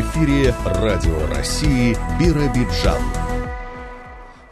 [0.00, 3.25] Эфире Радио России Биробиджан.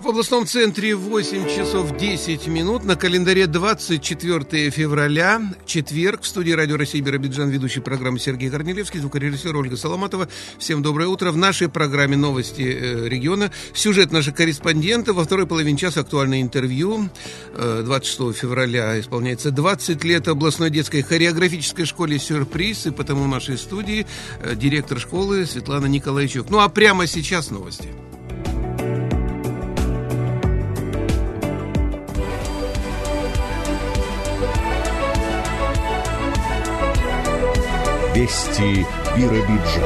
[0.04, 2.85] В областном центре 8 часов 10 минут.
[2.85, 6.21] На календаре 24 февраля, четверг.
[6.21, 10.29] В студии Радио России Биробиджан ведущий программы Сергей Корнелевский, звукорежиссер Ольга Соломатова.
[10.59, 11.30] Всем доброе утро.
[11.32, 13.50] В нашей программе новости э, региона.
[13.72, 15.17] Сюжет наших корреспондентов.
[15.17, 17.09] Во второй половине часа актуальное интервью.
[17.55, 22.89] Э, 26 февраля исполняется 20 лет областной детской хореографической школе «Сюрприз».
[22.89, 24.07] И потому в нашей студии
[24.43, 26.50] э, директор школы Светлана Николайчук.
[26.50, 27.89] Ну а прямо сейчас новости.
[38.25, 38.87] Вести
[39.19, 39.84] Биробиджан.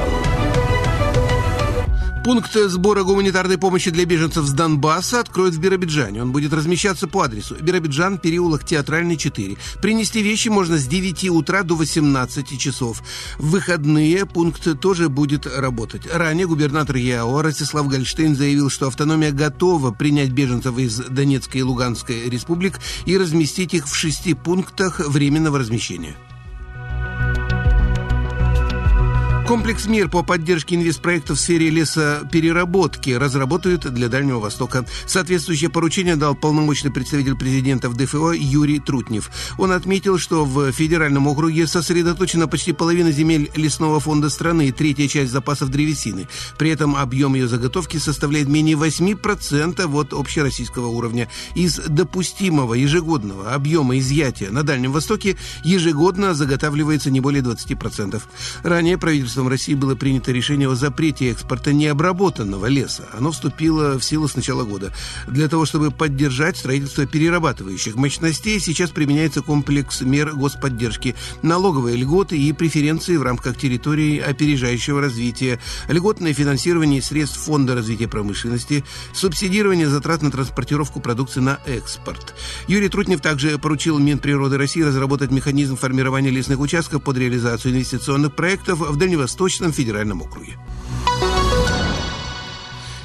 [2.23, 6.23] Пункт сбора гуманитарной помощи для беженцев с Донбасса откроют в Биробиджане.
[6.23, 9.57] Он будет размещаться по адресу Биробиджан, переулок Театральный, 4.
[9.83, 13.03] Принести вещи можно с 9 утра до 18 часов.
[13.39, 16.03] В выходные пункт тоже будет работать.
[16.13, 22.31] Ранее губернатор ЯО Ростислав Гольштейн заявил, что автономия готова принять беженцев из Донецкой и Луганской
[22.31, 26.17] республик и разместить их в шести пунктах временного размещения.
[29.49, 34.85] Комплекс мер по поддержке инвестпроектов в сфере лесопереработки разработают для Дальнего Востока.
[35.07, 39.31] Соответствующее поручение дал полномочный представитель президента в ДФО Юрий Трутнев.
[39.57, 45.09] Он отметил, что в федеральном округе сосредоточена почти половина земель лесного фонда страны и третья
[45.09, 46.29] часть запасов древесины.
[46.59, 51.27] При этом объем ее заготовки составляет менее 8% от общероссийского уровня.
[51.55, 58.21] Из допустимого ежегодного объема изъятия на Дальнем Востоке ежегодно заготавливается не более 20%.
[58.63, 63.05] Ранее правительство правительством России было принято решение о запрете экспорта необработанного леса.
[63.13, 64.93] Оно вступило в силу с начала года.
[65.29, 72.53] Для того, чтобы поддержать строительство перерабатывающих мощностей, сейчас применяется комплекс мер господдержки, налоговые льготы и
[72.53, 80.31] преференции в рамках территории опережающего развития, льготное финансирование средств Фонда развития промышленности, субсидирование затрат на
[80.31, 82.35] транспортировку продукции на экспорт.
[82.67, 88.81] Юрий Трутнев также поручил Минприроды России разработать механизм формирования лесных участков под реализацию инвестиционных проектов
[88.81, 90.57] в Дальневосточном Восточном федеральном округе.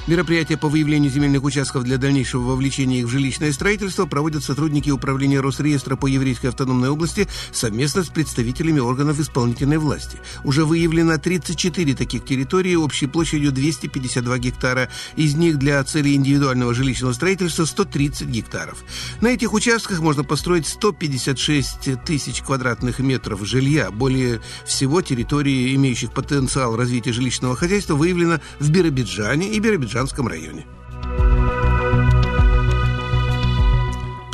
[0.06, 5.40] Мероприятия по выявлению земельных участков для дальнейшего вовлечения их в жилищное строительство проводят сотрудники Управления
[5.40, 10.18] Росреестра по Еврейской автономной области совместно с представителями органов исполнительной власти.
[10.44, 14.90] Уже выявлено 34 таких территории общей площадью 252 гектара.
[15.16, 18.84] Из них для целей индивидуального жилищного строительства 130 гектаров.
[19.22, 23.90] На этих участках можно построить 156 тысяч квадратных метров жилья.
[23.90, 30.66] Более всего территории, имеющих потенциал развития жилищного хозяйства, выявлено в Биробиджане и Биробиджане Биробиджанском районе.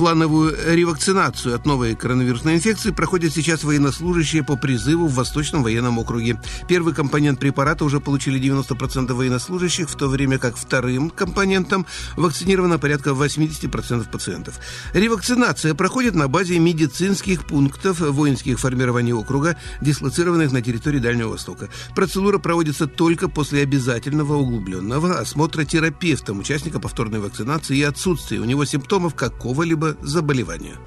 [0.01, 6.41] Плановую ревакцинацию от новой коронавирусной инфекции проходят сейчас военнослужащие по призыву в Восточном военном округе.
[6.67, 11.85] Первый компонент препарата уже получили 90% военнослужащих, в то время как вторым компонентом
[12.17, 14.59] вакцинировано порядка 80% пациентов.
[14.95, 21.69] Ревакцинация проходит на базе медицинских пунктов воинских формирований округа, дислоцированных на территории Дальнего Востока.
[21.95, 28.65] Процедура проводится только после обязательного углубленного осмотра терапевтом участника повторной вакцинации и отсутствия у него
[28.65, 30.79] симптомов какого-либо заболевания.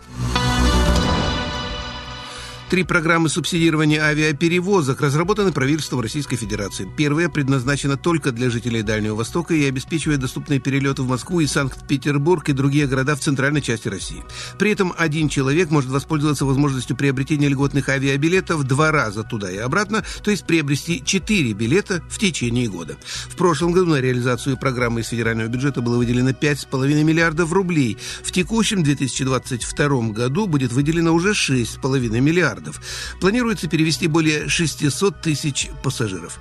[2.70, 6.90] Три программы субсидирования авиаперевозок разработаны правительством Российской Федерации.
[6.98, 12.50] Первая предназначена только для жителей Дальнего Востока и обеспечивает доступные перелеты в Москву и Санкт-Петербург
[12.50, 14.24] и другие города в центральной части России.
[14.58, 20.04] При этом один человек может воспользоваться возможностью приобретения льготных авиабилетов два раза туда и обратно,
[20.24, 22.98] то есть приобрести четыре билета в течение года.
[23.30, 28.00] В прошлом году на реализацию программы из федерального бюджета было выделено 5,5 миллиардов рублей.
[28.24, 32.82] В текущем 2022 году будет выделено уже 6,5 миллиардов миллиардов.
[33.20, 36.40] Планируется перевести более 600 тысяч пассажиров.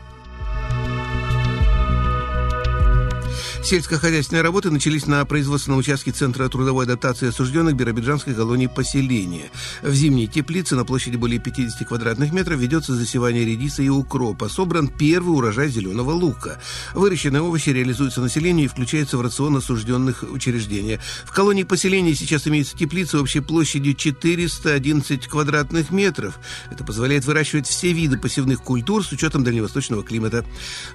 [3.64, 9.52] Сельскохозяйственные работы начались на производственном участке Центра трудовой адаптации осужденных Биробиджанской колонии поселения.
[9.82, 14.48] В зимней теплице на площади более 50 квадратных метров ведется засевание редиса и укропа.
[14.48, 16.60] Собран первый урожай зеленого лука.
[16.92, 20.98] Выращенные овощи реализуются населению и включаются в рацион осужденных учреждений.
[21.24, 26.40] В колонии поселения сейчас имеется теплица общей площадью 411 квадратных метров.
[26.70, 30.44] Это позволяет выращивать все виды посевных культур с учетом дальневосточного климата.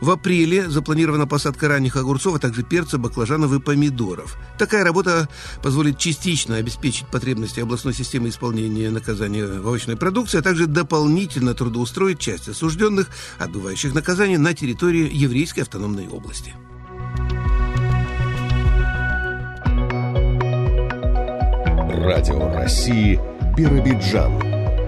[0.01, 4.37] В апреле запланирована посадка ранних огурцов, а также перца, баклажанов и помидоров.
[4.57, 5.29] Такая работа
[5.61, 12.19] позволит частично обеспечить потребности областной системы исполнения наказания в овощной продукции, а также дополнительно трудоустроить
[12.19, 13.09] часть осужденных,
[13.39, 16.53] отбывающих наказание на территории Еврейской автономной области.
[22.07, 23.19] Радио России
[23.57, 24.39] Биробиджан.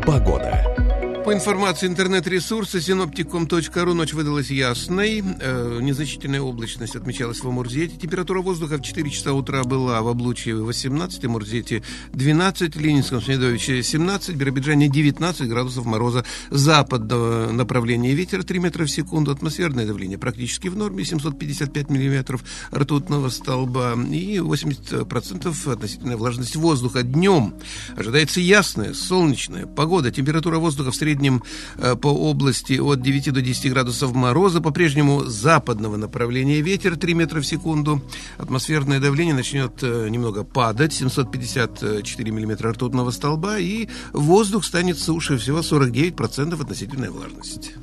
[0.05, 0.88] Погода.
[1.29, 5.23] По информации интернет-ресурса синоптиком.ру ночь выдалась ясной.
[5.39, 7.97] Э, незначительная облачность отмечалась в Амурзете.
[7.97, 11.83] Температура воздуха в 4 часа утра была в Облучье 18, в Амурзете
[12.13, 16.25] 12, в Ленинском Смедовиче 17, в Биробиджане 19 градусов мороза.
[16.49, 19.29] Западного направления ветер 3 метра в секунду.
[19.29, 22.43] Атмосферное давление практически в норме 755 миллиметров
[22.73, 27.03] ртутного столба и 80% относительная влажность воздуха.
[27.03, 27.53] Днем
[27.95, 30.09] ожидается ясная, солнечная погода.
[30.09, 31.43] Температура воздуха в среднем среднем
[31.77, 34.61] э, по области от 9 до 10 градусов мороза.
[34.61, 38.01] По-прежнему западного направления ветер 3 метра в секунду.
[38.37, 40.93] Атмосферное давление начнет э, немного падать.
[40.93, 43.59] 754 миллиметра ртутного столба.
[43.59, 45.37] И воздух станет суше.
[45.37, 47.75] Всего 49% относительной влажности.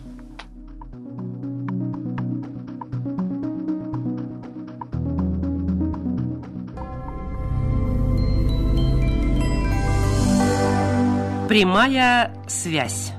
[11.49, 13.16] Прямая связь.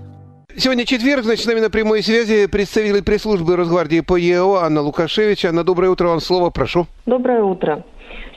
[0.60, 5.46] Сегодня четверг, значит, с нами на прямой связи представитель пресс-службы Росгвардии по ЕО Анна Лукашевич.
[5.46, 6.88] Анна, доброе утро, вам слово, прошу.
[7.06, 7.86] Доброе утро.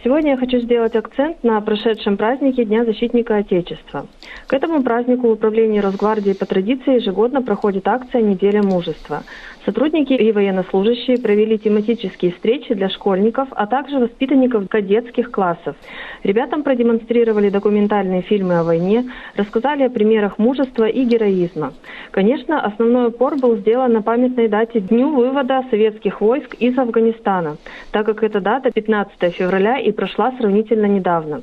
[0.02, 4.06] Сегодня я хочу сделать акцент на прошедшем празднике Дня защитника Отечества.
[4.46, 9.24] К этому празднику в управлении Росгвардии по традиции ежегодно проходит акция «Неделя мужества».
[9.66, 15.76] Сотрудники и военнослужащие провели тематические встречи для школьников, а также воспитанников кадетских классов.
[16.22, 19.04] Ребятам продемонстрировали документальные фильмы о войне,
[19.36, 21.74] рассказали о примерах мужества и героизма.
[22.10, 27.58] Конечно, основной упор был сделан на памятной дате Дню вывода советских войск из Афганистана,
[27.92, 31.42] так как эта дата 15 февраля и прошла сравнительно недавно.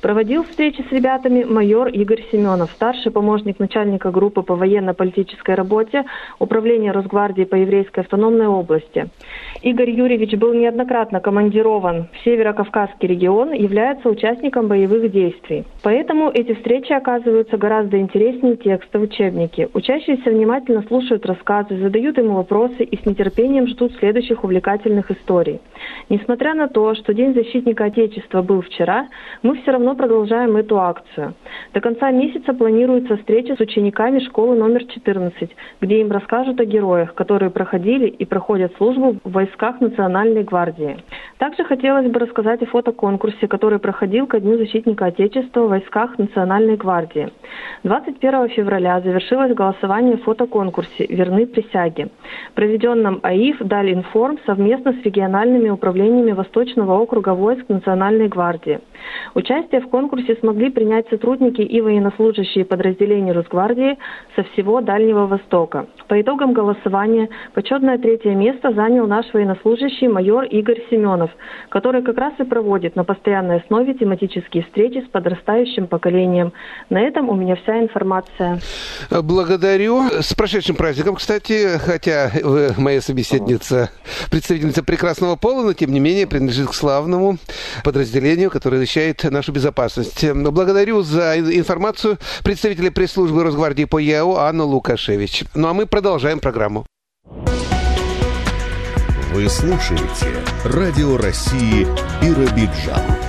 [0.00, 6.04] Проводил встречи с ребятами майор Игорь Семенов, старший помощник начальника группы по военно-политической работе
[6.38, 9.08] Управления Росгвардии по еврейской автономной области.
[9.62, 15.64] Игорь Юрьевич был неоднократно командирован в Северо-Кавказский регион, является участником боевых действий.
[15.82, 19.68] Поэтому эти встречи оказываются гораздо интереснее текста в учебнике.
[19.74, 25.60] Учащиеся внимательно слушают рассказы, задают ему вопросы и с нетерпением ждут следующих увлекательных историй.
[26.08, 29.08] Несмотря на то, что День защитника Отечества был вчера,
[29.42, 31.34] мы все равно продолжаем эту акцию.
[31.74, 35.50] До конца месяца планируется встреча с учениками школы номер 14,
[35.80, 40.98] где им расскажут о героях, которые проходили и проходят службу в войсках Национальной гвардии.
[41.38, 46.76] Также хотелось бы рассказать о фотоконкурсе, который проходил ко Дню защитника Отечества в войсках Национальной
[46.76, 47.30] гвардии.
[47.84, 52.08] 21 февраля завершилось голосование в фотоконкурсе «Верны присяги»,
[52.54, 58.80] проведенном АИФ «Далинформ» совместно с региональными управлениями Восточного округа войск Национальной гвардии.
[59.34, 63.98] Участие в конкурсе смогли принять сотрудники и военнослужащие подразделений Росгвардии
[64.34, 65.86] со всего Дальнего Востока.
[66.08, 71.30] По итогам голосования почетное третье место занял наш военнослужащий майор Игорь Семенов,
[71.68, 76.52] который как раз и проводит на постоянной основе тематические встречи с подрастающим поколением.
[76.88, 78.58] На этом у меня вся информация.
[79.10, 80.04] Благодарю.
[80.20, 83.90] С прошедшим праздником, кстати, хотя вы моя собеседница,
[84.30, 87.36] представительница прекрасного пола, но тем не менее принадлежит к славному
[87.84, 90.24] подразделению, которое защищает нашу безопасность.
[90.32, 95.44] Благодарю за информацию представителя пресс-службы Росгвардии по ЯО Анну Лукашевич.
[95.54, 96.86] Ну а мы продолжаем программу.
[99.34, 101.88] Вы слушаете Радио России
[102.22, 103.27] Биробиджан.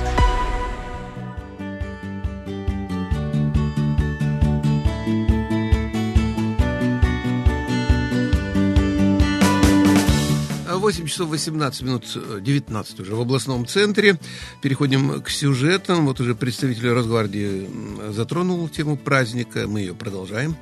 [10.90, 14.18] 8 часов 18 минут, 19 уже в областном центре.
[14.60, 16.08] Переходим к сюжетам.
[16.08, 17.70] Вот уже представитель Росгвардии
[18.12, 19.68] затронул тему праздника.
[19.68, 20.58] Мы ее продолжаем.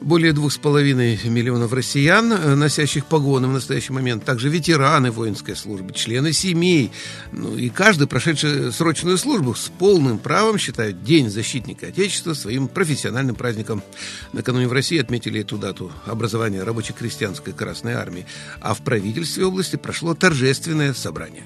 [0.00, 5.54] Более двух с половиной миллионов россиян, э, носящих погоны в настоящий момент, также ветераны воинской
[5.54, 6.90] службы, члены семей,
[7.30, 13.36] ну и каждый, прошедший срочную службу, с полным правом считают День защитника Отечества своим профессиональным
[13.36, 13.82] праздником.
[14.32, 18.26] Накануне в России отметили эту дату образования рабоче-крестьянской Красной Армии,
[18.60, 21.44] а в правительстве области области прошло торжественное собрание.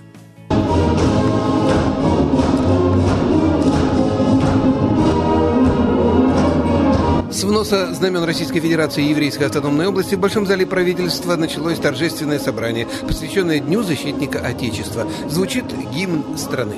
[7.30, 12.38] С вноса знамен Российской Федерации и Еврейской автономной области в Большом зале правительства началось торжественное
[12.38, 15.06] собрание, посвященное Дню защитника Отечества.
[15.28, 16.76] Звучит гимн страны.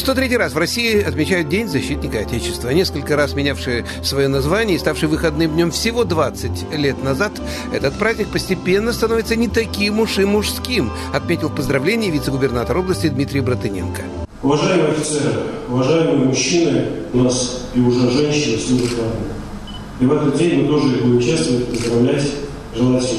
[0.00, 2.70] 103 раз в России отмечают День защитника Отечества.
[2.70, 7.32] Несколько раз менявший свое название и ставший выходным днем всего 20 лет назад,
[7.70, 13.42] этот праздник постепенно становится не таким уж и мужским, отметил в поздравлении вице-губернатор области Дмитрий
[13.42, 14.00] Братыненко.
[14.42, 15.34] Уважаемые офицеры,
[15.68, 20.00] уважаемые мужчины, у нас и уже женщины служат в армии.
[20.00, 22.26] И в этот день мы тоже будем участвовать, поздравлять,
[22.74, 23.18] желать им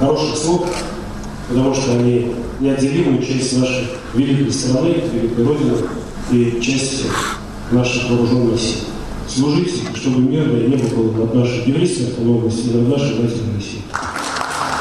[0.00, 0.68] хороших слов,
[1.48, 5.76] потому что они неотделимую часть нашей великой страны, великой Родины
[6.32, 7.04] и часть
[7.70, 8.78] наших вооруженных сил.
[9.28, 11.64] Служите, чтобы мирное небо было над нашей
[12.64, 13.82] и над нашей матерью России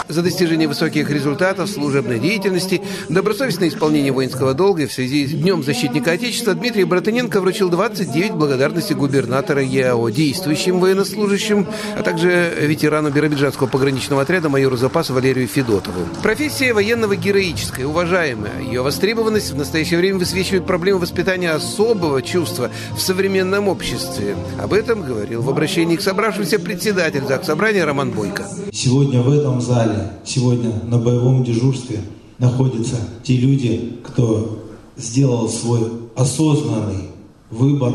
[0.07, 5.63] за достижение высоких результатов служебной деятельности, добросовестное исполнение воинского долга и в связи с Днем
[5.63, 13.67] защитника Отечества Дмитрий Братыненко вручил 29 благодарностей губернатора ЕАО действующим военнослужащим, а также ветерану Биробиджанского
[13.67, 16.01] пограничного отряда майору запаса Валерию Федотову.
[16.21, 18.61] Профессия военного героическая, уважаемая.
[18.61, 24.35] Ее востребованность в настоящее время высвечивает проблему воспитания особого чувства в современном обществе.
[24.61, 28.47] Об этом говорил в обращении к собравшимся председатель Заксобрания Роман Бойко.
[28.71, 31.99] Сегодня в этом зале сегодня на боевом дежурстве
[32.37, 34.65] находятся те люди, кто
[34.97, 37.09] сделал свой осознанный
[37.49, 37.93] выбор,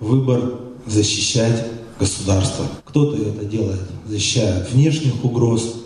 [0.00, 1.66] выбор защищать
[1.98, 2.64] государство.
[2.84, 5.76] Кто-то это делает, защищая внешних угроз.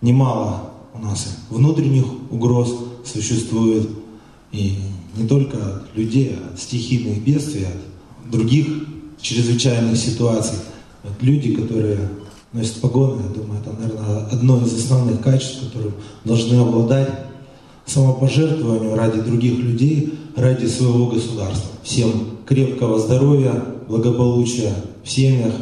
[0.00, 2.74] Немало у нас внутренних угроз
[3.04, 3.88] существует.
[4.52, 4.78] И
[5.16, 8.66] не только от людей, а от стихийных бедствий, от других
[9.20, 10.58] чрезвычайных ситуаций.
[11.02, 12.08] Вот люди, которые
[12.52, 17.08] носит погоны, я думаю, это, наверное, одно из основных качеств, которым должны обладать
[17.86, 21.70] самопожертвованию ради других людей, ради своего государства.
[21.82, 22.10] Всем
[22.46, 25.54] крепкого здоровья, благополучия в семьях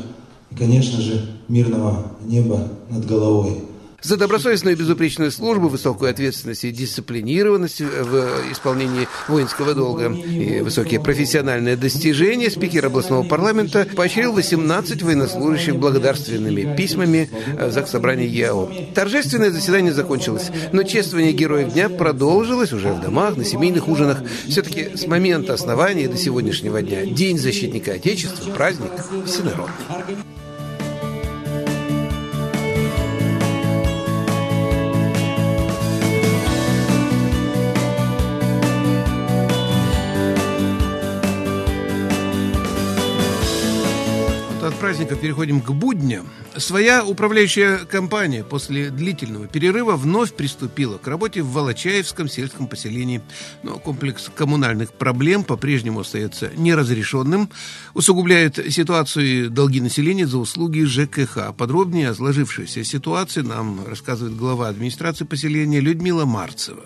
[0.51, 3.68] и, конечно же, мирного неба над головой.
[4.01, 11.01] За добросовестную и безупречную службу, высокую ответственность и дисциплинированность в исполнении воинского долга и высокие
[11.01, 17.29] профессиональные достижения спикер областного парламента поощрил 18 военнослужащих благодарственными письмами
[17.61, 18.71] за собрание ЯО.
[18.95, 24.23] Торжественное заседание закончилось, но чествование героев дня продолжилось уже в домах, на семейных ужинах.
[24.47, 28.93] Все-таки с момента основания до сегодняшнего дня День защитника Отечества– праздник
[29.27, 29.75] всенародный.
[44.75, 46.29] Праздника переходим к будням.
[46.57, 53.21] Своя управляющая компания после длительного перерыва вновь приступила к работе в Волочаевском сельском поселении.
[53.63, 57.51] Но комплекс коммунальных проблем по-прежнему остается неразрешенным,
[57.95, 61.55] усугубляет ситуацию долги населения за услуги ЖКХ.
[61.57, 66.85] Подробнее о сложившейся ситуации нам рассказывает глава администрации поселения Людмила Марцева.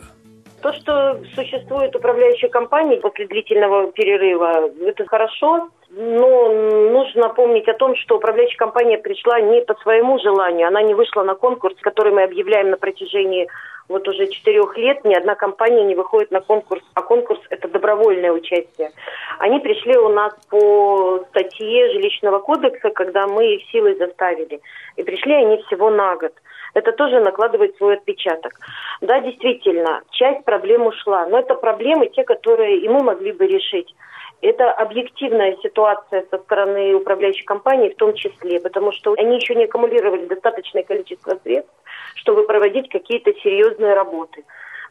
[0.62, 6.48] То, что существует управляющая компания после длительного перерыва, это хорошо, но
[6.90, 11.22] нужно помнить о том, что управляющая компания пришла не по своему желанию, она не вышла
[11.22, 13.48] на конкурс, который мы объявляем на протяжении
[13.88, 18.32] вот уже четырех лет, ни одна компания не выходит на конкурс, а конкурс– это добровольное
[18.32, 18.90] участие.
[19.38, 24.60] Они пришли у нас по статье жилищного кодекса, когда мы их силой заставили.
[24.96, 26.32] И пришли они всего на год
[26.74, 28.52] это тоже накладывает свой отпечаток.
[29.00, 33.94] Да, действительно, часть проблем ушла, но это проблемы те, которые и мы могли бы решить.
[34.42, 39.64] Это объективная ситуация со стороны управляющей компании в том числе, потому что они еще не
[39.64, 41.72] аккумулировали достаточное количество средств,
[42.16, 44.44] чтобы проводить какие-то серьезные работы.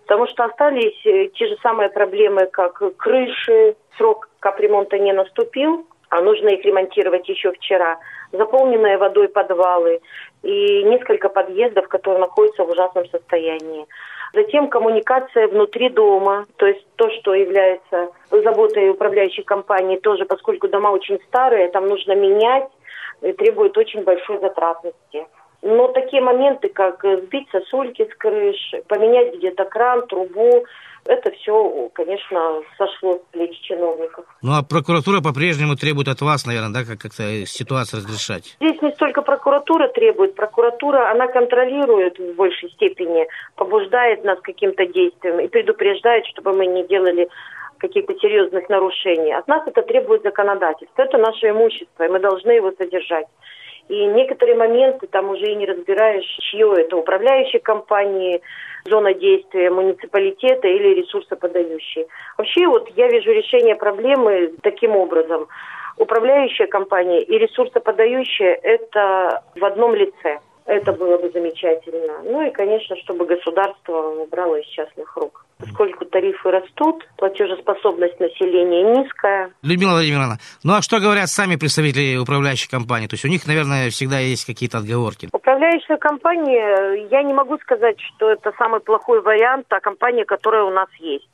[0.04, 6.22] Потому что остались э, те же самые проблемы, как крыши, срок капремонта не наступил, а
[6.22, 8.00] нужно их ремонтировать еще вчера,
[8.32, 10.00] заполненные водой подвалы
[10.44, 13.86] и несколько подъездов, которые находятся в ужасном состоянии.
[14.34, 20.90] Затем коммуникация внутри дома, то есть то, что является заботой управляющей компании, тоже, поскольку дома
[20.90, 22.70] очень старые, там нужно менять,
[23.22, 25.28] и требует очень большой затратности.
[25.62, 30.66] Но такие моменты, как сбить сосульки с крыши, поменять где-то кран, трубу,
[31.06, 34.26] это все, конечно, сошло с плеч чиновников.
[34.42, 38.56] Ну а прокуратура по-прежнему требует от вас, наверное, да, как как-то ситуацию разрешать?
[38.60, 44.86] Здесь не столько прокуратура требует, прокуратура, она контролирует в большей степени, побуждает нас к каким-то
[44.86, 47.28] действиям и предупреждает, чтобы мы не делали
[47.82, 49.34] каких-то серьезных нарушений.
[49.34, 51.02] От нас это требует законодательство.
[51.02, 53.26] Это наше имущество, и мы должны его содержать.
[53.92, 58.42] И некоторые моменты там уже и не разбираешь, чье это управляющей компании,
[58.86, 62.08] зона действия муниципалитета или ресурсоподающие.
[62.38, 65.50] Вообще вот я вижу решение проблемы таким образом.
[65.98, 70.40] Управляющая компания и ресурсоподающая– это в одном лице.
[70.66, 72.22] Это было бы замечательно.
[72.24, 75.46] Ну и, конечно, чтобы государство брало из частных рук.
[75.62, 79.52] Поскольку тарифы растут, платежеспособность населения низкая.
[79.62, 83.08] Людмила Владимировна, ну а что говорят сами представители управляющей компании?
[83.08, 85.30] То есть у них, наверное, всегда есть какие-то отговорки.
[85.32, 90.72] Управляющая компания, я не могу сказать, что это самый плохой вариант, а компания, которая у
[90.72, 91.28] нас есть.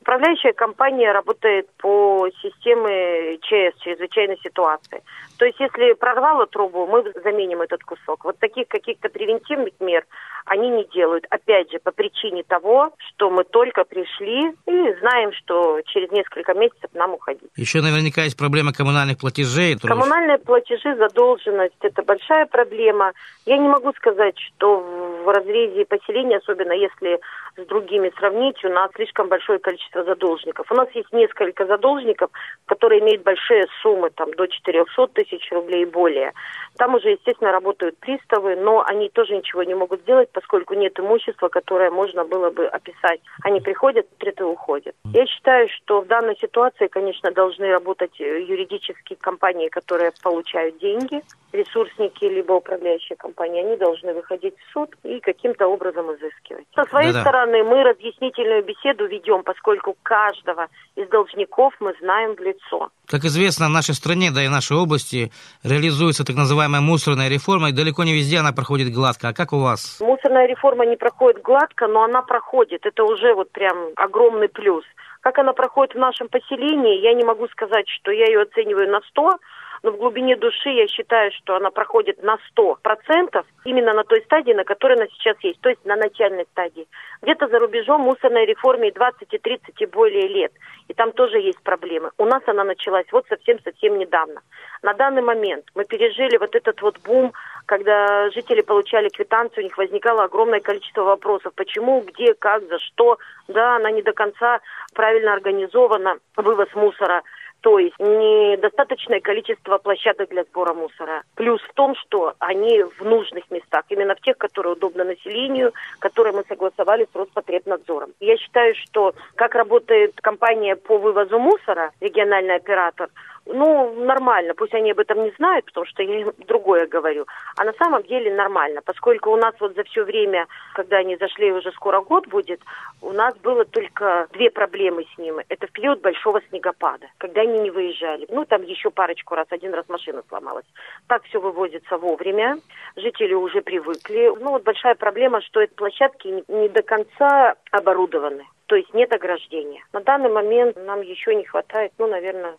[0.00, 5.02] Управляющая компания работает по системе ЧС, чрезвычайной ситуации.
[5.44, 8.24] То есть, если прорвало трубу, мы заменим этот кусок.
[8.24, 10.06] Вот таких каких-то превентивных мер
[10.46, 11.26] они не делают.
[11.28, 16.90] Опять же, по причине того, что мы только пришли и знаем, что через несколько месяцев
[16.94, 17.50] нам уходить.
[17.56, 19.76] Еще наверняка есть проблема коммунальных платежей.
[19.78, 23.12] Коммунальные платежи, задолженность– это большая проблема.
[23.46, 24.80] Я не могу сказать, что
[25.24, 27.20] в разрезе поселения, особенно если
[27.56, 30.70] с другими сравнить, у нас слишком большое количество задолжников.
[30.70, 32.30] У нас есть несколько задолжников,
[32.66, 36.32] которые имеют большие суммы, там, до 400 тысяч рублей и более.
[36.76, 41.48] Там уже, естественно, работают приставы, но они тоже ничего не могут сделать, поскольку нет имущества,
[41.48, 43.20] которое можно было бы описать.
[43.42, 44.94] Они приходят, и уходят.
[45.12, 51.22] Я считаю, что в данной ситуации, конечно, должны работать юридические компании, которые получают деньги,
[51.52, 53.64] ресурсники, либо управляющие компании.
[53.64, 56.66] Они должны выходить в суд и каким-то образом изыскивать.
[56.74, 57.20] Со своей Да-да.
[57.20, 62.90] стороны мы разъяснительную беседу ведем, поскольку каждого из должников мы знаем в лицо.
[63.06, 65.13] Как известно, в нашей стране, да и в нашей области
[65.62, 69.28] реализуется так называемая мусорная реформа, и далеко не везде она проходит гладко.
[69.28, 70.00] А как у вас?
[70.00, 72.86] Мусорная реформа не проходит гладко, но она проходит.
[72.86, 74.84] Это уже вот прям огромный плюс.
[75.20, 79.00] Как она проходит в нашем поселении, я не могу сказать, что я ее оцениваю на
[79.00, 79.38] 100,
[79.84, 84.52] но в глубине души я считаю, что она проходит на 100%, именно на той стадии,
[84.52, 86.88] на которой она сейчас есть, то есть на начальной стадии.
[87.20, 90.52] Где-то за рубежом мусорной реформе и 20, и 30, и более лет.
[90.88, 92.12] И там тоже есть проблемы.
[92.16, 94.40] У нас она началась вот совсем-совсем недавно.
[94.82, 97.34] На данный момент мы пережили вот этот вот бум,
[97.66, 101.52] когда жители получали квитанцию, у них возникало огромное количество вопросов.
[101.56, 103.18] Почему, где, как, за что.
[103.48, 104.60] Да, она не до конца
[104.94, 107.22] правильно организована, вывоз мусора
[107.64, 111.22] то есть недостаточное количество площадок для сбора мусора.
[111.34, 116.34] Плюс в том, что они в нужных местах, именно в тех, которые удобны населению, которые
[116.34, 118.10] мы согласовали с Роспотребнадзором.
[118.20, 123.08] Я считаю, что как работает компания по вывозу мусора, региональный оператор,
[123.46, 127.26] ну, нормально, пусть они об этом не знают, потому что я им другое говорю.
[127.56, 131.52] А на самом деле нормально, поскольку у нас вот за все время, когда они зашли,
[131.52, 132.60] уже скоро год будет,
[133.02, 135.44] у нас было только две проблемы с ними.
[135.48, 138.26] Это в период большого снегопада, когда они не выезжали.
[138.30, 140.66] Ну, там еще парочку раз, один раз машина сломалась.
[141.06, 142.56] Так все вывозится вовремя,
[142.96, 144.32] жители уже привыкли.
[144.40, 149.84] Ну, вот большая проблема, что эти площадки не до конца оборудованы то есть нет ограждения.
[149.92, 152.56] На данный момент нам еще не хватает, ну, наверное,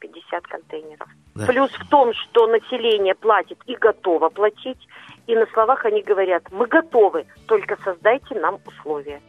[0.00, 1.08] 30-50 контейнеров.
[1.34, 1.46] Да.
[1.46, 4.88] Плюс в том, что население платит и готово платить,
[5.26, 9.20] и на словах они говорят, мы готовы, только создайте нам условия.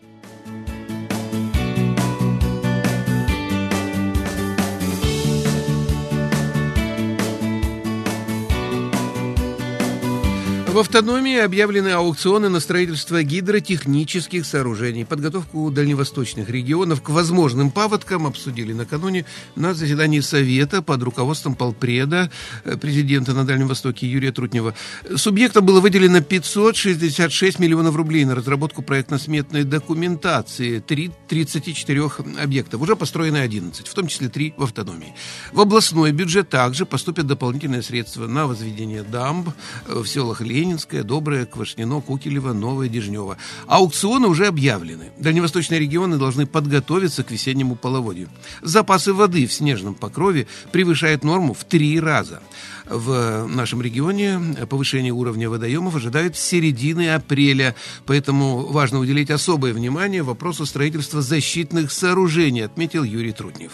[10.69, 15.03] В автономии объявлены аукционы на строительство гидротехнических сооружений.
[15.03, 22.29] Подготовку дальневосточных регионов к возможным паводкам обсудили накануне на заседании Совета под руководством полпреда
[22.65, 24.75] э, президента на Дальнем Востоке Юрия Трутнева.
[25.15, 32.79] Субъектам было выделено 566 миллионов рублей на разработку проектно-сметной документации 3, 34 объектов.
[32.79, 35.15] Уже построены 11, в том числе 3 в автономии.
[35.51, 39.49] В областной бюджет также поступят дополнительные средства на возведение дамб
[39.87, 43.37] э, в селах Лень, Ленинская, Добрая, Квашнино, Кукелева, Новая, Дежнева.
[43.65, 45.05] Аукционы уже объявлены.
[45.17, 48.29] Дальневосточные регионы должны подготовиться к весеннему половодью.
[48.61, 52.43] Запасы воды в снежном покрове превышают норму в три раза.
[52.85, 60.21] В нашем регионе повышение уровня водоемов ожидают с середины апреля, поэтому важно уделить особое внимание
[60.21, 63.71] вопросу строительства защитных сооружений, отметил Юрий Труднев.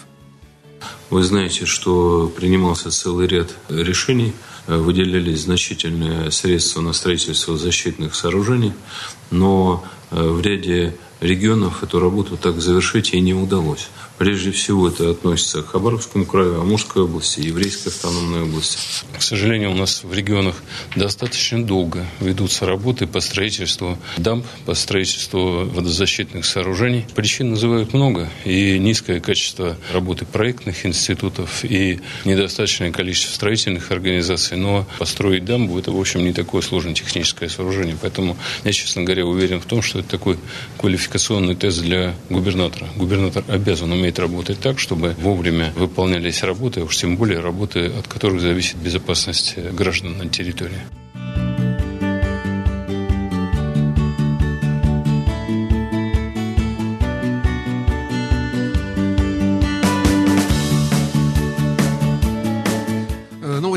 [1.10, 4.32] Вы знаете, что принимался целый ряд решений,
[4.66, 8.72] выделялись значительные средства на строительство защитных сооружений,
[9.30, 13.88] но э, в ряде регионов эту работу так завершить и не удалось.
[14.18, 18.78] Прежде всего это относится к Хабаровскому краю, Амурской области, Еврейской автономной области.
[19.18, 20.54] К сожалению, у нас в регионах
[20.94, 27.04] достаточно долго ведутся работы по строительству дамб, по строительству водозащитных сооружений.
[27.14, 28.30] Причин называют много.
[28.46, 34.56] И низкое качество работы проектных институтов, и недостаточное количество строительных организаций.
[34.56, 37.98] Но построить дамбу– это, в общем, не такое сложное техническое сооружение.
[38.00, 40.38] Поэтому я, честно говоря, уверен в том, что это такой
[41.06, 42.88] квалификационный тест для губернатора.
[42.96, 48.08] Губернатор обязан уметь работать так, чтобы вовремя выполнялись работы, а уж тем более работы, от
[48.08, 50.80] которых зависит безопасность граждан на территории.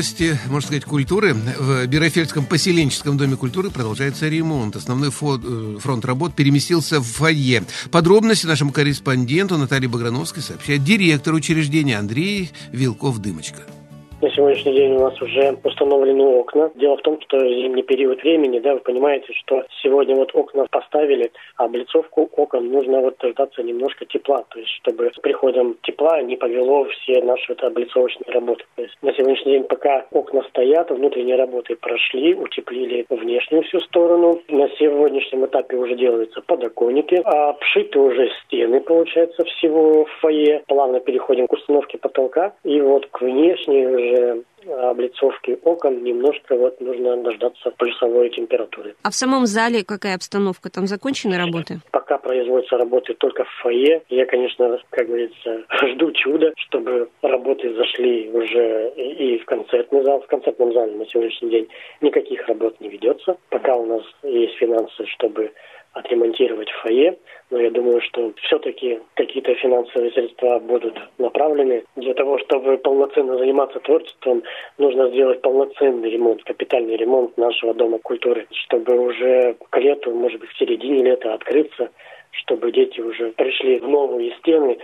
[0.00, 1.34] Новости, можно сказать, культуры.
[1.34, 4.74] В Бирофельском поселенческом доме культуры продолжается ремонт.
[4.74, 7.64] Основной э, фронт работ переместился в фойе.
[7.90, 13.79] Подробности нашему корреспонденту Наталье Баграновской сообщает директор учреждения Андрей Вилков-Дымочка.
[14.22, 16.70] На сегодняшний день у нас уже установлены окна.
[16.74, 21.32] Дело в том, что зимний период времени, да, вы понимаете, что сегодня вот окна поставили,
[21.56, 26.36] а облицовку окон нужно вот дождаться немножко тепла, то есть чтобы с приходом тепла не
[26.36, 28.64] повело все наши вот облицовочные работы.
[28.76, 34.42] То есть на сегодняшний день пока окна стоят, внутренние работы прошли, утеплили внешнюю всю сторону.
[34.48, 40.62] На сегодняшнем этапе уже делаются подоконники, а обшиты уже стены, получается, всего в фойе.
[40.66, 46.80] Плавно переходим к установке потолка и вот к внешней уже же облицовки окон немножко вот
[46.80, 48.94] нужно дождаться плюсовой температуры.
[49.02, 50.70] А в самом зале какая обстановка?
[50.70, 51.80] Там закончены работы?
[51.90, 54.02] Пока производятся работы только в фойе.
[54.08, 60.20] Я, конечно, как говорится, жду чуда, чтобы работы зашли уже и в концертный зал.
[60.20, 61.68] В концертном зале на сегодняшний день
[62.00, 63.36] никаких работ не ведется.
[63.48, 65.52] Пока у нас есть финансы, чтобы
[65.92, 67.18] отремонтировать фойе,
[67.50, 71.84] но я думаю, что все-таки какие-то финансовые средства будут направлены.
[71.96, 74.42] Для того, чтобы полноценно заниматься творчеством,
[74.78, 80.50] нужно сделать полноценный ремонт, капитальный ремонт нашего Дома культуры, чтобы уже к лету, может быть,
[80.50, 81.90] в середине лета открыться
[82.32, 84.78] чтобы дети уже пришли в новые стены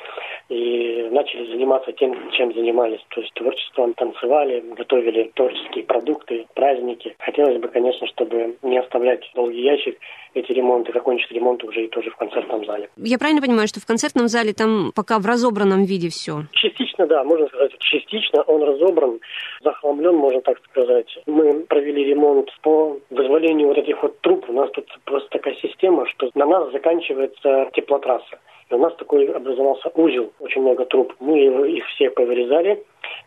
[0.49, 3.01] и начали заниматься тем, чем занимались.
[3.11, 7.15] То есть творчеством, танцевали, готовили творческие продукты, праздники.
[7.19, 9.99] Хотелось бы, конечно, чтобы не оставлять долгий ящик
[10.35, 12.89] эти ремонты, закончить ремонт уже и тоже в концертном зале.
[12.97, 16.43] Я правильно понимаю, что в концертном зале там пока в разобранном виде все?
[16.53, 19.19] Частично, да, можно сказать, частично он разобран,
[19.63, 21.09] захламлен, можно так сказать.
[21.27, 24.45] Мы провели ремонт по вызволению вот этих вот труб.
[24.49, 28.38] У нас тут просто такая система, что на нас заканчивается теплотрасса.
[28.68, 31.14] И у нас такой образовался узел, очень много труб.
[31.20, 32.85] Мы их все повырезали,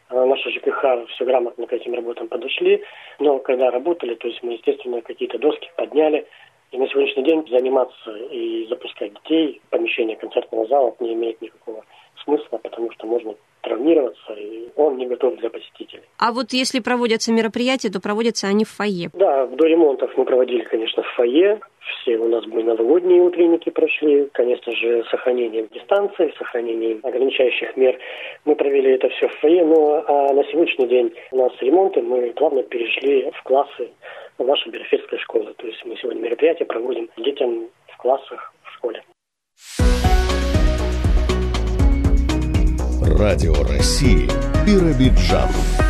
[0.10, 2.84] а Наши ЖКХ все грамотно к этим работам подошли,
[3.20, 6.28] но когда работали, то есть мы, естественно, какие-то доски подняли,
[6.72, 11.84] и на сегодняшний день заниматься и запускать детей помещение концертного зала не имеет никакого
[12.24, 16.04] смысла, потому что можно травмироваться, и он не готов для посетителей.
[16.18, 19.10] А вот если проводятся мероприятия, то проводятся они в фойе?
[19.14, 21.60] Да, до ремонтов мы проводили, конечно, в фойе.
[22.02, 27.98] Все у нас были новогодние утренники прошли, конечно же, сохранением дистанции, сохранением ограничающих мер.
[28.46, 32.32] Мы провели это все в фойе, но а на сегодняшний день у нас ремонты, мы
[32.32, 33.90] плавно перешли в классы
[34.38, 35.54] нашей Берфельской школы.
[35.58, 39.04] То есть мы сегодня мероприятие проводим детям в классах в школе.
[43.20, 44.28] Радио России
[44.66, 45.89] Биробиджан.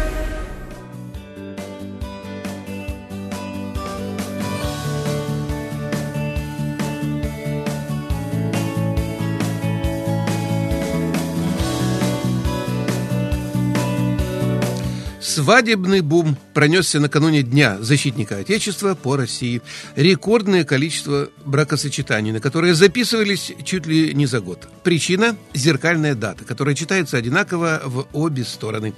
[15.39, 19.62] Свадебный бум пронесся накануне Дня защитника Отечества по России.
[19.95, 24.67] Рекордное количество бракосочетаний, на которые записывались чуть ли не за год.
[24.84, 28.93] Причина– зеркальная дата, которая читается одинаково в обе стороны.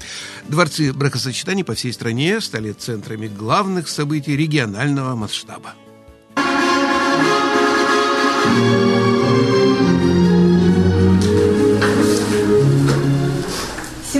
[0.48, 5.76] Дворцы бракосочетаний по всей стране стали центрами главных событий регионального масштаба.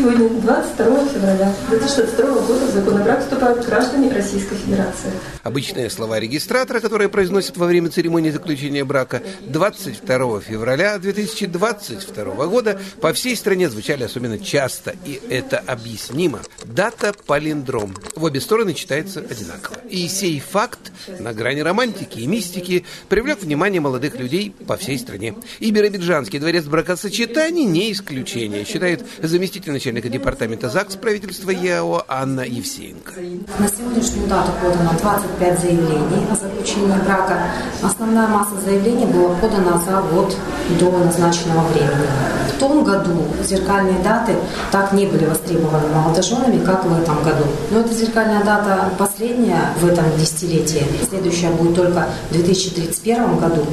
[0.02, 5.12] Сегодня, 22 февраля 2022 года, закон о брак вступают граждане Российской Федерации.
[5.44, 13.14] Обычные слова регистратора, которые произносят во время церемонии заключения брака 22 февраля 2022 года по
[13.14, 16.40] всей стране звучали особенно часто, и это объяснимо.
[16.66, 17.94] Дата палиндром.
[18.16, 19.78] В обе стороны читается одинаково.
[19.88, 25.36] И сей факт на грани романтики и мистики привлек внимание молодых людей по всей стране.
[25.60, 33.14] И Биробиджанский дворец бракосочетаний не исключение, считает заместитель начальника департамента ЗАГС правительства ЕАО Анна Евсеенко.
[33.60, 37.44] На сегодняшнюю дату подано 25 заявлений о заключении брака.
[37.84, 40.36] Основная масса заявлений была подана за год
[40.80, 42.41] до назначенного времени.
[42.62, 44.36] Том году зеркальные даты
[44.72, 47.44] так не были востребованы молодоженами, как в этом году.
[47.72, 50.86] Но эта зеркальная дата последняя в этом десятилетии.
[51.10, 53.66] Следующая будет только в 2031 году.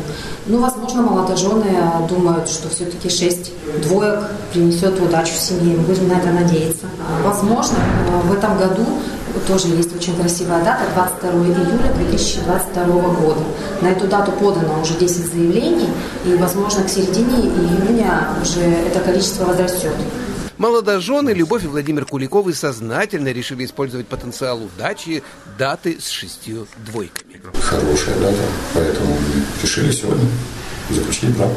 [0.47, 1.67] Ну, возможно, молодожены
[2.09, 4.21] думают, что все-таки шесть двоек
[4.55, 5.77] принесет удачу семье.
[5.77, 6.87] Будем на это надеяться.
[7.23, 7.77] Возможно,
[8.25, 8.87] в этом году
[9.47, 13.41] тоже есть очень красивая дата, 22 июля 2022 года.
[13.81, 15.89] На эту дату подано уже 10 заявлений,
[16.25, 19.95] и, возможно, к середине июня уже это количество возрастет.
[20.59, 25.23] Молодожены Любовь и Владимир Куликовы сознательно решили использовать потенциал удачи
[25.57, 27.41] даты с шестью двойками.
[27.63, 28.43] Хорошая дата,
[28.75, 29.17] поэтому
[29.63, 30.27] решили сегодня
[30.91, 31.51] заключить брак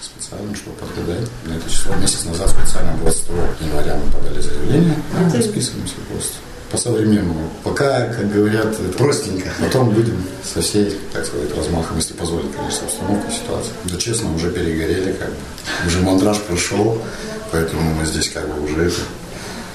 [0.00, 1.94] специально, чтобы подгадать на это число.
[1.96, 4.96] Месяц назад специально 22 января мы подали заявление,
[5.34, 6.34] расписываемся просто.
[6.70, 7.50] По-современному.
[7.64, 9.48] Пока, как говорят, простенько.
[9.60, 13.74] Потом будем со всей, так сказать, размахом, если позволит, конечно, установка, ситуация.
[13.84, 15.36] Да честно, уже перегорели, как бы.
[15.86, 17.02] Уже монтаж прошел,
[17.52, 19.00] поэтому мы здесь как бы уже это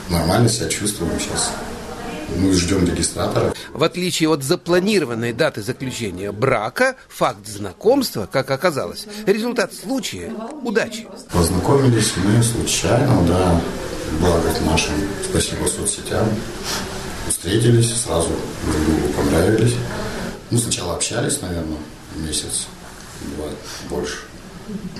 [0.09, 1.51] нормально себя чувствуем сейчас.
[2.37, 3.53] Мы ждем регистратора.
[3.73, 10.31] В отличие от запланированной даты заключения брака, факт знакомства, как оказалось, результат случая
[10.63, 11.07] удачи.
[11.31, 13.61] Познакомились мы случайно, да,
[14.19, 14.93] благо нашим,
[15.29, 16.27] спасибо соцсетям.
[17.27, 18.29] Встретились, сразу
[18.65, 19.75] друг другу понравились.
[20.51, 21.77] Ну, сначала общались, наверное,
[22.15, 22.67] месяц,
[23.35, 23.47] два,
[23.89, 24.17] больше.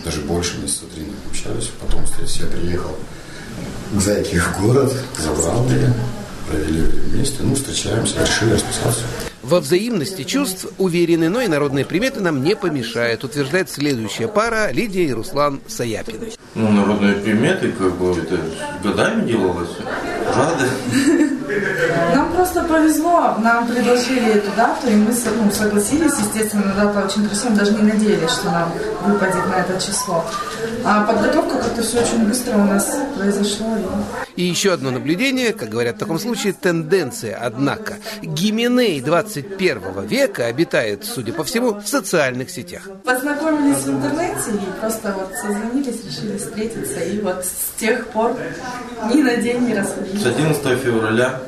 [0.04, 1.72] Даже больше, месяца три общались.
[1.80, 2.96] Потом встретились, я приехал
[3.94, 5.94] к Зайке в город, забрал ее,
[6.48, 9.04] провели вместе, ну, встречаемся, решили расписаться.
[9.46, 15.06] Во взаимности чувств уверены, но и народные приметы нам не помешают, утверждает следующая пара Лидия
[15.06, 16.32] и Руслан Саяпины.
[16.56, 18.40] Ну, народные приметы, как бы, это
[18.82, 19.70] годами делалось.
[20.36, 20.66] Рады.
[22.14, 25.14] Нам просто повезло, нам предложили эту дату, и мы
[25.44, 28.72] ну, согласились, естественно, дата очень красивая, даже не надеялись, что нам
[29.06, 30.24] выпадет на это число.
[30.84, 33.78] А подготовка как-то все очень быстро у нас произошло.
[34.36, 34.42] И...
[34.42, 37.96] и еще одно наблюдение, как говорят в таком случае, тенденция, однако.
[38.22, 42.84] Гименей 21 века обитает, судя по всему, в социальных сетях.
[43.04, 48.36] Познакомились в интернете и просто вот созвонились, решили встретиться, и вот с тех пор
[49.14, 50.22] ни на день не расходились.
[50.22, 51.42] С 11 февраля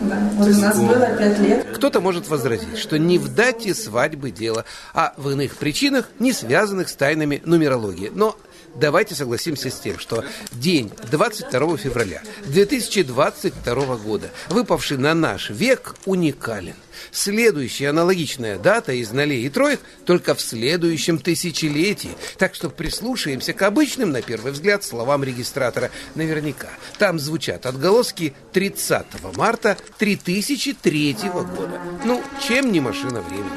[0.00, 1.66] да, вот у нас было пять лет.
[1.74, 6.88] Кто-то может возразить, что не в дате свадьбы дело, а в иных причинах, не связанных
[6.88, 8.10] с тайнами нумерологии.
[8.14, 8.36] Но
[8.74, 16.74] давайте согласимся с тем, что день 22 февраля 2022 года, выпавший на наш век, уникален.
[17.10, 22.10] Следующая аналогичная дата из нолей и троек только в следующем тысячелетии.
[22.38, 25.90] Так что прислушаемся к обычным, на первый взгляд, словам регистратора.
[26.14, 29.06] Наверняка там звучат отголоски 30
[29.36, 31.80] марта 3003 года.
[32.04, 33.50] Ну, чем не машина времени?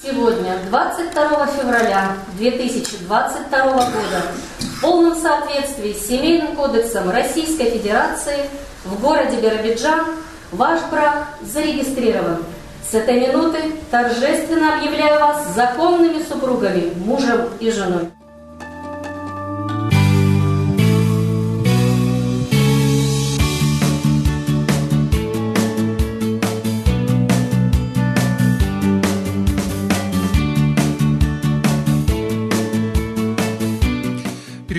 [0.00, 4.22] Сегодня, 22 февраля 2022 года,
[4.60, 8.48] в полном соответствии с Семейным кодексом Российской Федерации
[8.84, 10.06] в городе Биробиджан
[10.52, 12.44] ваш брак зарегистрирован.
[12.90, 13.58] С этой минуты
[13.90, 18.08] торжественно объявляю вас законными супругами, мужем и женой.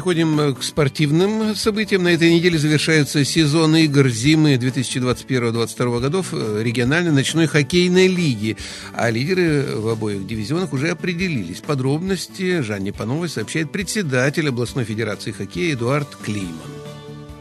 [0.09, 2.03] Переходим э, к спортивным событиям.
[2.03, 8.57] На этой неделе завершается сезон игр зимы 2021-2022 годов э, региональной ночной хоккейной лиги.
[8.93, 11.59] А лидеры в обоих дивизионах уже определились.
[11.59, 16.78] Подробности Жанне Пановой сообщает председатель областной федерации хоккея Эдуард Клейман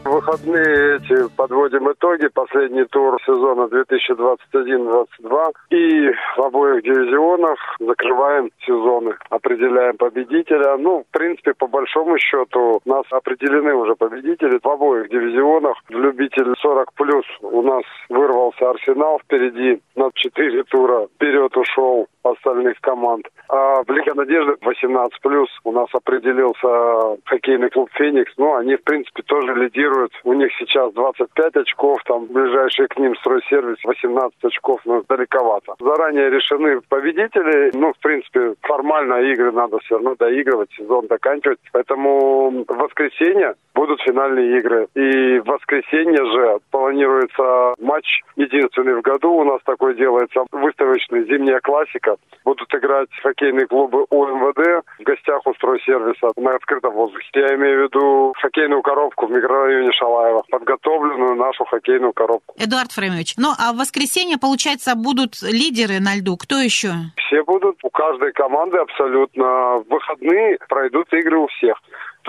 [0.05, 2.27] выходные эти подводим итоги.
[2.27, 5.53] Последний тур сезона 2021-2022.
[5.71, 9.15] И в обоих дивизионах закрываем сезоны.
[9.29, 10.77] Определяем победителя.
[10.77, 15.77] Ну, в принципе, по большому счету, у нас определены уже победители в обоих дивизионах.
[15.89, 21.07] В любитель 40 плюс у нас вырвался Арсенал впереди на 4 тура.
[21.15, 23.27] Вперед ушел остальных команд.
[23.47, 28.33] А в Лиге Надежды 18 плюс у нас определился хоккейный клуб Феникс.
[28.37, 30.11] Ну, они, в принципе, тоже лидируют.
[30.23, 35.75] У них сейчас 25 очков, там ближайший к ним стройсервис 18 очков, но далековато.
[35.79, 37.71] Заранее решены победители.
[37.73, 41.59] Ну, в принципе, формально игры надо все равно доигрывать, сезон заканчивать.
[41.71, 44.87] Поэтому в воскресенье будут финальные игры.
[44.95, 49.31] И в воскресенье же планируется матч единственный в году.
[49.33, 52.17] У нас такой делается выставочный зимняя классика.
[52.45, 57.27] Будут играть хоккейные клубы УМВД в гостях у стройсервиса на открытом воздухе.
[57.33, 60.43] Я имею в виду хоккейную коробку в микрорайоне Шалаева.
[60.49, 62.55] Подготовленную нашу хоккейную коробку.
[62.57, 66.37] Эдуард Фремович, ну а в воскресенье, получается, будут лидеры на льду.
[66.37, 66.91] Кто еще?
[67.17, 67.77] Все будут.
[67.83, 69.77] У каждой команды абсолютно.
[69.79, 71.77] В выходные пройдут игры у всех.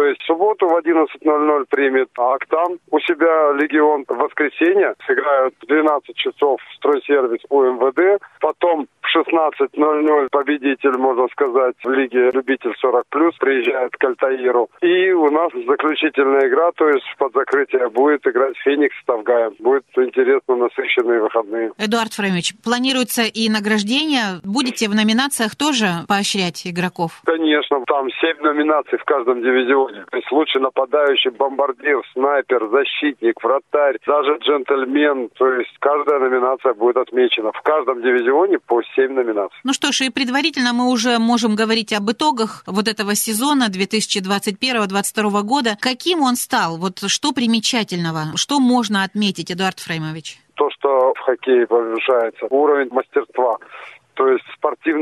[0.00, 4.06] То есть в субботу в 11.00 примет Октан у себя Легион.
[4.08, 8.22] В воскресенье сыграют в 12 часов стройсервис УМВД.
[8.40, 13.02] Потом в 16.00 победитель, можно сказать, в Лиге Любитель 40+,
[13.38, 14.70] приезжает к Альтаиру.
[14.80, 19.52] И у нас заключительная игра, то есть под закрытие будет играть Феникс с Тавгаем.
[19.58, 21.72] Будет интересно, насыщенные выходные.
[21.76, 24.40] Эдуард Фреймович, планируется и награждение.
[24.44, 27.20] Будете в номинациях тоже поощрять игроков?
[27.26, 29.89] Конечно, там 7 номинаций в каждом дивизионе.
[30.10, 35.28] То есть лучший нападающий, бомбардир, снайпер, защитник, вратарь, даже джентльмен.
[35.30, 37.52] То есть каждая номинация будет отмечена.
[37.52, 39.58] В каждом дивизионе по 7 7 номинаций.
[39.64, 45.42] Ну что ж, и предварительно мы уже можем говорить об итогах вот этого сезона 2021-2022
[45.42, 45.70] года.
[45.80, 46.76] Каким он стал?
[46.76, 48.36] Вот что примечательного?
[48.36, 50.38] Что можно отметить, Эдуард Фреймович?
[50.60, 53.56] то, что в хоккее повышается, уровень мастерства.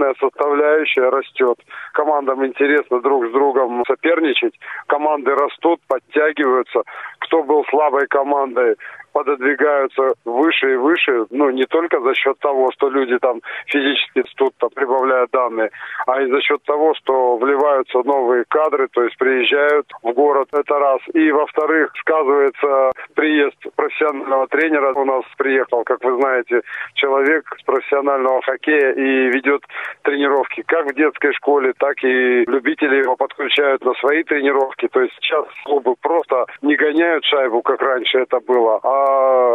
[0.09, 1.59] Спортивная составляющая растет.
[1.93, 4.55] Командам интересно друг с другом соперничать.
[4.87, 6.83] Команды растут, подтягиваются.
[7.21, 8.77] Кто был слабой командой,
[9.19, 14.55] пододвигаются выше и выше, ну, не только за счет того, что люди там физически тут
[14.61, 15.71] -то прибавляют данные,
[16.07, 20.79] а и за счет того, что вливаются новые кадры, то есть приезжают в город, это
[20.79, 21.01] раз.
[21.15, 24.93] И, во-вторых, сказывается приезд профессионального тренера.
[24.95, 26.63] У нас приехал, как вы знаете,
[26.95, 29.63] человек с профессионального хоккея и ведет
[30.03, 34.87] тренировки как в детской школе, так и любители его подключают на свои тренировки.
[34.89, 39.08] То есть сейчас клубы просто не гоняют шайбу, как раньше это было, а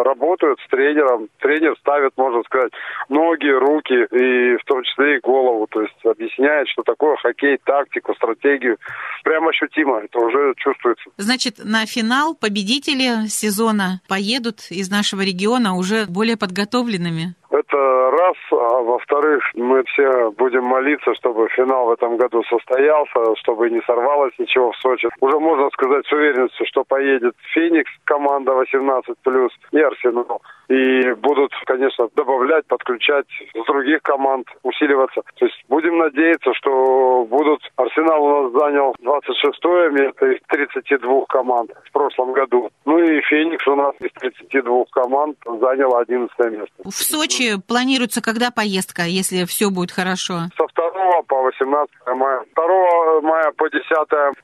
[0.04, 1.30] работают с тренером.
[1.40, 2.72] Тренер ставит, можно сказать,
[3.10, 5.68] ноги, руки и в том числе и голову.
[5.68, 8.78] То есть объясняет, что такое хоккей, тактику, стратегию.
[9.24, 10.00] Прямо ощутимо.
[10.00, 11.10] Это уже чувствуется.
[11.18, 17.36] Значит, на финал победители сезона поедут из нашего региона уже более подготовленными.
[17.54, 18.36] Это раз.
[18.52, 24.34] А во-вторых, мы все будем молиться, чтобы финал в этом году состоялся, чтобы не сорвалось
[24.40, 25.08] ничего в Сочи.
[25.20, 30.42] Уже можно сказать с уверенностью, что поедет Феникс, команда 18+, и Арсенал.
[30.70, 35.22] И будут, конечно, добавлять, подключать с других команд, усиливаться.
[35.36, 37.62] То есть будем надеяться, что будут...
[37.76, 42.70] Арсенал у нас занял 26 место из 32 команд в прошлом году.
[42.86, 46.74] Ну и Феникс у нас из 32 команд занял 11 место.
[46.84, 50.50] В Сочи планируется когда поездка, если все будет хорошо?
[50.58, 52.42] Со 2 по 18 мая.
[52.56, 53.84] 2 мая по 10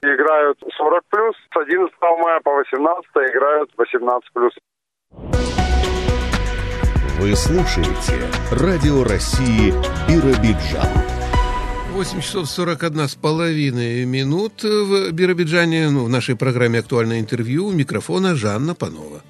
[0.01, 4.53] играют 40 плюс, с 11 мая по 18 играют 18 плюс.
[7.19, 9.73] Вы слушаете Радио России
[10.07, 10.87] Биробиджан.
[11.91, 15.89] 8 часов 41 с половиной минут в Биробиджане.
[15.89, 19.21] Ну, в нашей программе «Актуальное интервью» у микрофона Жанна Панова.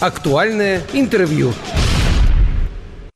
[0.00, 1.52] Актуальное интервью.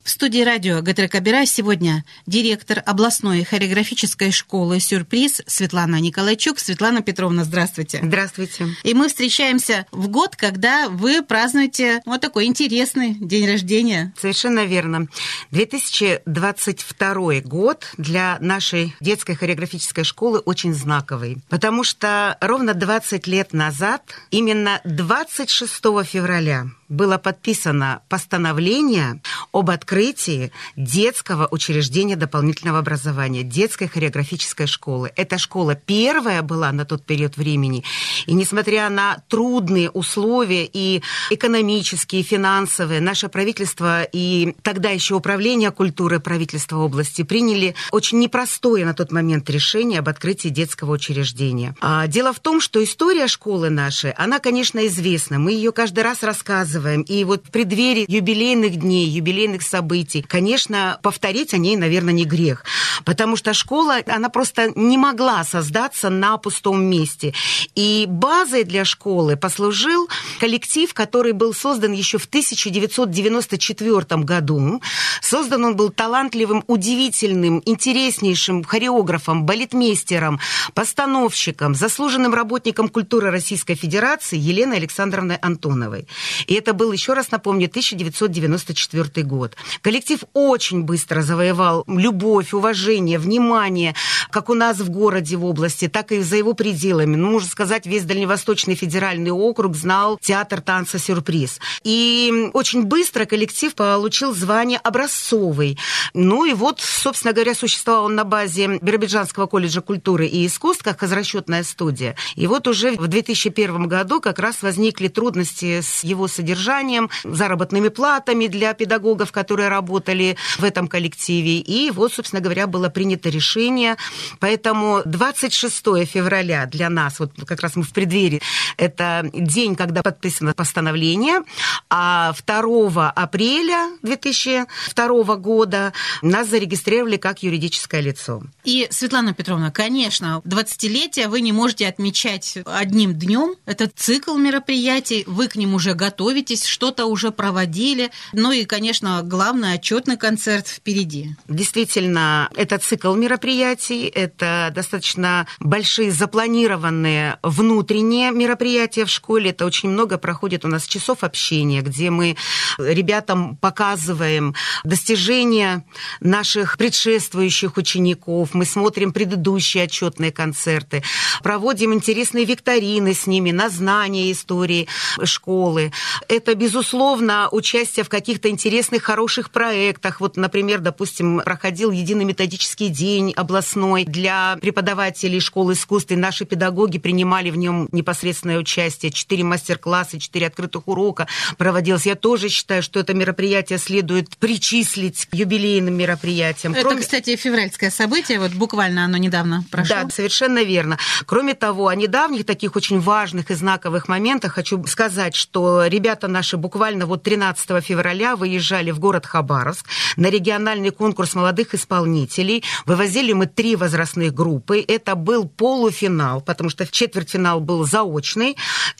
[0.06, 6.60] В студии радио ГТРК Бира сегодня директор областной хореографической школы «Сюрприз» Светлана Николайчук.
[6.60, 7.98] Светлана Петровна, здравствуйте.
[8.04, 8.68] Здравствуйте.
[8.84, 14.14] И мы встречаемся в год, когда вы празднуете вот такой интересный день рождения.
[14.16, 15.08] Совершенно верно.
[15.50, 24.14] 2022 год для нашей детской хореографической школы очень знаковый, потому что ровно 20 лет назад,
[24.30, 29.20] именно 26 февраля, было подписано постановление
[29.52, 35.12] об открытии детского учреждения дополнительного образования, детской хореографической школы.
[35.16, 37.84] Эта школа первая была на тот период времени,
[38.26, 45.70] и несмотря на трудные условия и экономические, и финансовые, наше правительство и тогда еще управление
[45.70, 51.74] культуры правительства области приняли очень непростое на тот момент решение об открытии детского учреждения.
[51.80, 55.38] А дело в том, что история школы нашей, она, конечно, известна.
[55.38, 57.02] Мы ее каждый раз рассказываем рассказываем.
[57.02, 62.64] И вот в преддверии юбилейных дней, юбилейных событий, конечно, повторить о ней, наверное, не грех.
[63.04, 67.34] Потому что школа, она просто не могла создаться на пустом месте.
[67.74, 70.08] И базой для школы послужил
[70.40, 74.80] коллектив, который был создан еще в 1994 году.
[75.22, 80.40] Создан он был талантливым, удивительным, интереснейшим хореографом, балетмейстером,
[80.74, 86.06] постановщиком, заслуженным работником культуры Российской Федерации Еленой Александровной Антоновой.
[86.46, 89.56] И это был, еще раз напомню, 1994 год.
[89.82, 93.94] Коллектив очень быстро завоевал любовь, уважение, внимание,
[94.30, 97.16] как у нас в городе, в области, так и за его пределами.
[97.16, 101.60] Ну, можно сказать, весь Дальневосточный федеральный округ знал театр танца «Сюрприз».
[101.84, 105.78] И очень быстро коллектив получил звание образцовый.
[106.14, 111.00] Ну и вот, собственно говоря, существовал он на базе Биробиджанского колледжа культуры и искусств как
[111.00, 112.16] хозрасчетная студия.
[112.34, 117.88] И вот уже в 2001 году как раз возникли трудности с его содержанием содержанием, заработными
[117.88, 121.58] платами для педагогов, которые работали в этом коллективе.
[121.58, 123.96] И вот, собственно говоря, было принято решение.
[124.40, 128.40] Поэтому 26 февраля для нас, вот как раз мы в преддверии,
[128.76, 131.42] это день, когда подписано постановление,
[131.90, 135.92] а 2 апреля 2002 года
[136.22, 138.42] нас зарегистрировали как юридическое лицо.
[138.64, 143.54] И, Светлана Петровна, конечно, 20-летие вы не можете отмечать одним днем.
[143.66, 148.10] Это цикл мероприятий, вы к ним уже готовитесь, готовитесь, что-то уже проводили.
[148.32, 151.34] Ну и, конечно, главный отчетный концерт впереди.
[151.48, 154.06] Действительно, это цикл мероприятий.
[154.06, 159.50] это достаточно большие запланированные внутренние мероприятия в школе.
[159.50, 162.36] Это очень много проходит у нас часов общения, где мы
[162.78, 165.84] ребятам показываем достижения
[166.20, 171.02] наших предшествующих учеников, мы смотрим предыдущие отчетные концерты,
[171.42, 174.86] проводим интересные викторины с ними на знание истории
[175.24, 175.92] школы.
[176.36, 180.20] Это, безусловно, участие в каких-то интересных, хороших проектах.
[180.20, 186.98] Вот, например, допустим, проходил единый методический день областной для преподавателей школы искусств, и наши педагоги
[186.98, 189.10] принимали в нем непосредственное участие.
[189.12, 191.26] Четыре мастер-класса, четыре открытых урока
[191.56, 192.04] проводилось.
[192.04, 196.74] Я тоже считаю, что это мероприятие следует причислить к юбилейным мероприятиям.
[196.74, 197.00] Это, Кроме...
[197.00, 199.96] кстати, февральское событие, вот буквально оно недавно прошло.
[200.02, 200.98] Да, совершенно верно.
[201.24, 206.56] Кроме того, о недавних таких очень важных и знаковых моментах хочу сказать, что ребята наши
[206.56, 212.64] буквально вот 13 февраля выезжали в город Хабаровск на региональный конкурс молодых исполнителей.
[212.84, 214.84] Вывозили мы три возрастных группы.
[214.86, 218.56] Это был полуфинал, потому что четвертьфинал был заочный.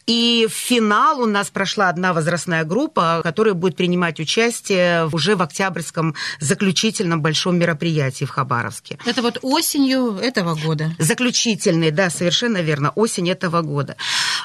[0.06, 5.42] И в финал у нас прошла одна возрастная группа, которая будет принимать участие уже в
[5.42, 8.98] октябрьском заключительном большом мероприятии в Хабаровске.
[9.04, 10.94] Это вот осенью этого года?
[10.98, 13.96] Заключительный, да, совершенно верно, осень этого года.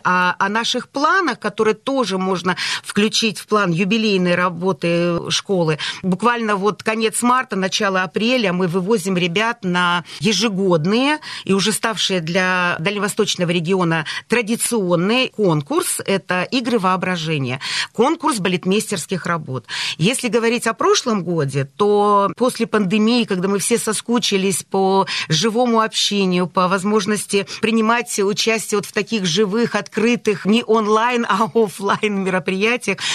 [0.04, 6.84] А о наших планах, которые тоже можно включить в план юбилейной работы школы, буквально вот
[6.84, 14.06] конец марта, начало апреля мы вывозим ребят на ежегодные и уже ставшие для дальневосточного региона
[14.28, 16.00] традиционный конкурс.
[16.06, 17.60] Это игры воображения.
[17.94, 19.66] Конкурс балетмейстерских работ.
[19.98, 26.48] Если говорить о прошлом годе, то после пандемии, когда мы все соскучились по живому общению,
[26.48, 32.51] по возможности принимать участие вот в таких живых, открытых, не онлайн, а офлайн мероприятиях,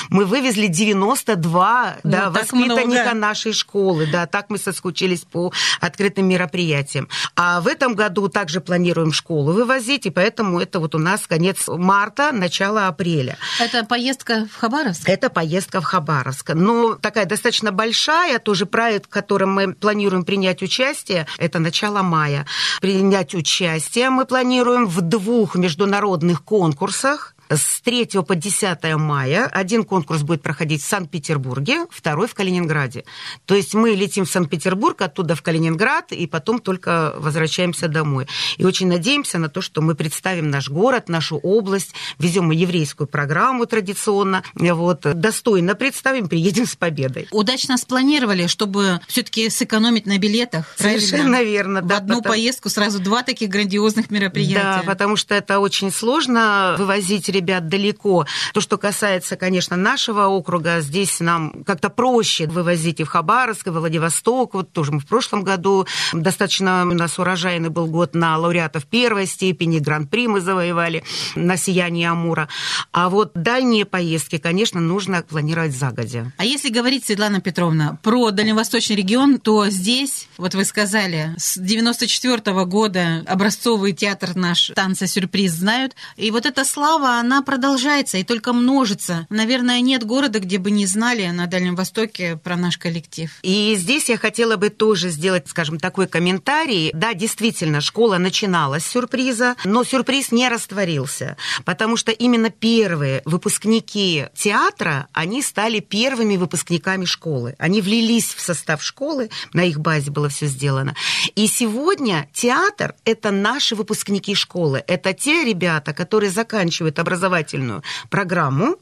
[0.08, 3.14] мы вывезли 92 ну, да, воспитанника много.
[3.14, 4.06] нашей школы.
[4.10, 7.08] Да, так мы соскучились по открытым мероприятиям.
[7.34, 11.64] А в этом году также планируем школу вывозить, и поэтому это вот у нас конец
[11.66, 13.36] марта, начало апреля.
[13.60, 15.08] Это поездка в Хабаровск?
[15.08, 16.50] Это поездка в Хабаровск.
[16.54, 22.46] Но такая достаточно большая, тоже проект, в котором мы планируем принять участие, это начало мая.
[22.80, 30.22] Принять участие мы планируем в двух международных конкурсах с 3 по 10 мая один конкурс
[30.22, 33.04] будет проходить в Санкт-Петербурге, второй в Калининграде.
[33.44, 38.26] То есть мы летим в Санкт-Петербург, оттуда в Калининград, и потом только возвращаемся домой.
[38.56, 43.66] И очень надеемся на то, что мы представим наш город, нашу область, везем еврейскую программу
[43.66, 47.28] традиционно, вот, достойно представим, приедем с победой.
[47.30, 50.74] Удачно спланировали, чтобы все-таки сэкономить на билетах.
[50.76, 51.82] Совершенно верно.
[51.82, 52.34] В да, одну потому...
[52.34, 54.82] поездку сразу два таких грандиозных мероприятия.
[54.82, 58.26] Да, потому что это очень сложно вывозить ребят далеко.
[58.52, 63.70] То, что касается, конечно, нашего округа, здесь нам как-то проще вывозить и в Хабаровск, и
[63.70, 64.54] в Владивосток.
[64.54, 69.26] Вот тоже мы в прошлом году достаточно у нас урожайный был год на лауреатов первой
[69.26, 72.48] степени, гран-при мы завоевали на сиянии Амура.
[72.92, 76.32] А вот дальние поездки, конечно, нужно планировать загодя.
[76.38, 82.36] А если говорить, Светлана Петровна, про дальневосточный регион, то здесь, вот вы сказали, с 94
[82.36, 88.52] -го года образцовый театр наш «Танца-сюрприз» знают, и вот эта слава, она продолжается и только
[88.52, 89.26] множится.
[89.30, 93.32] Наверное, нет города, где бы не знали на Дальнем Востоке про наш коллектив.
[93.42, 96.92] И здесь я хотела бы тоже сделать, скажем, такой комментарий.
[96.94, 104.26] Да, действительно, школа начиналась с сюрприза, но сюрприз не растворился, потому что именно первые выпускники
[104.36, 107.56] театра, они стали первыми выпускниками школы.
[107.58, 110.94] Они влились в состав школы, на их базе было все сделано.
[111.34, 118.76] И сегодня театр– это наши выпускники школы, это те ребята, которые заканчивают образование образовательную программу,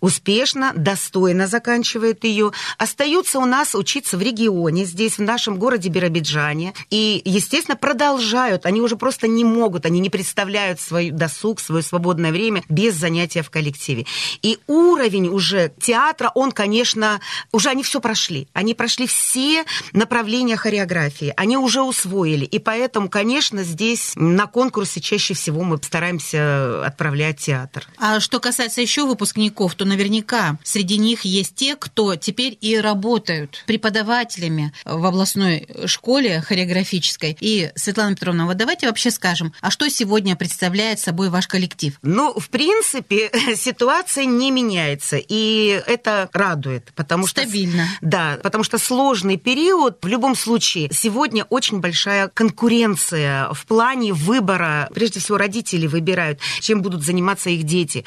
[0.00, 6.74] успешно, достойно заканчивает ее, остаются у нас учиться в регионе, здесь, в нашем городе Биробиджане,
[6.90, 12.32] и, естественно, продолжают, они уже просто не могут, они не представляют свой досуг, свое свободное
[12.32, 14.06] время без занятия в коллективе.
[14.42, 17.20] И уровень уже театра, он, конечно,
[17.52, 23.62] уже они все прошли, они прошли все направления хореографии, они уже усвоили, и поэтому, конечно,
[23.64, 27.86] здесь на конкурсе чаще всего мы стараемся отправлять театр.
[27.98, 32.78] А что касается еще выпускников, выпускников, то наверняка среди них есть те, кто теперь и
[32.78, 37.36] работают преподавателями в областной школе хореографической.
[37.40, 41.98] И, Светлана Петровна, вот давайте вообще скажем, а что сегодня представляет собой ваш коллектив?
[42.02, 47.42] Ну, в принципе, ситуация не меняется, и это радует, потому что...
[47.42, 47.86] Стабильно.
[48.00, 54.88] Да, потому что сложный период, в любом случае, сегодня очень большая конкуренция в плане выбора,
[54.94, 58.04] прежде всего родители выбирают, чем будут заниматься их дети.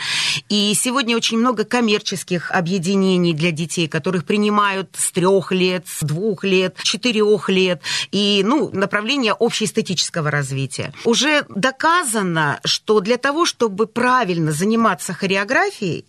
[0.50, 6.06] И сегодня очень очень много коммерческих объединений для детей, которых принимают с трех лет, с
[6.06, 7.82] двух лет, четырех лет.
[8.12, 10.94] И, ну, направление общеэстетического развития.
[11.06, 16.06] Уже доказано, что для того, чтобы правильно заниматься хореографией,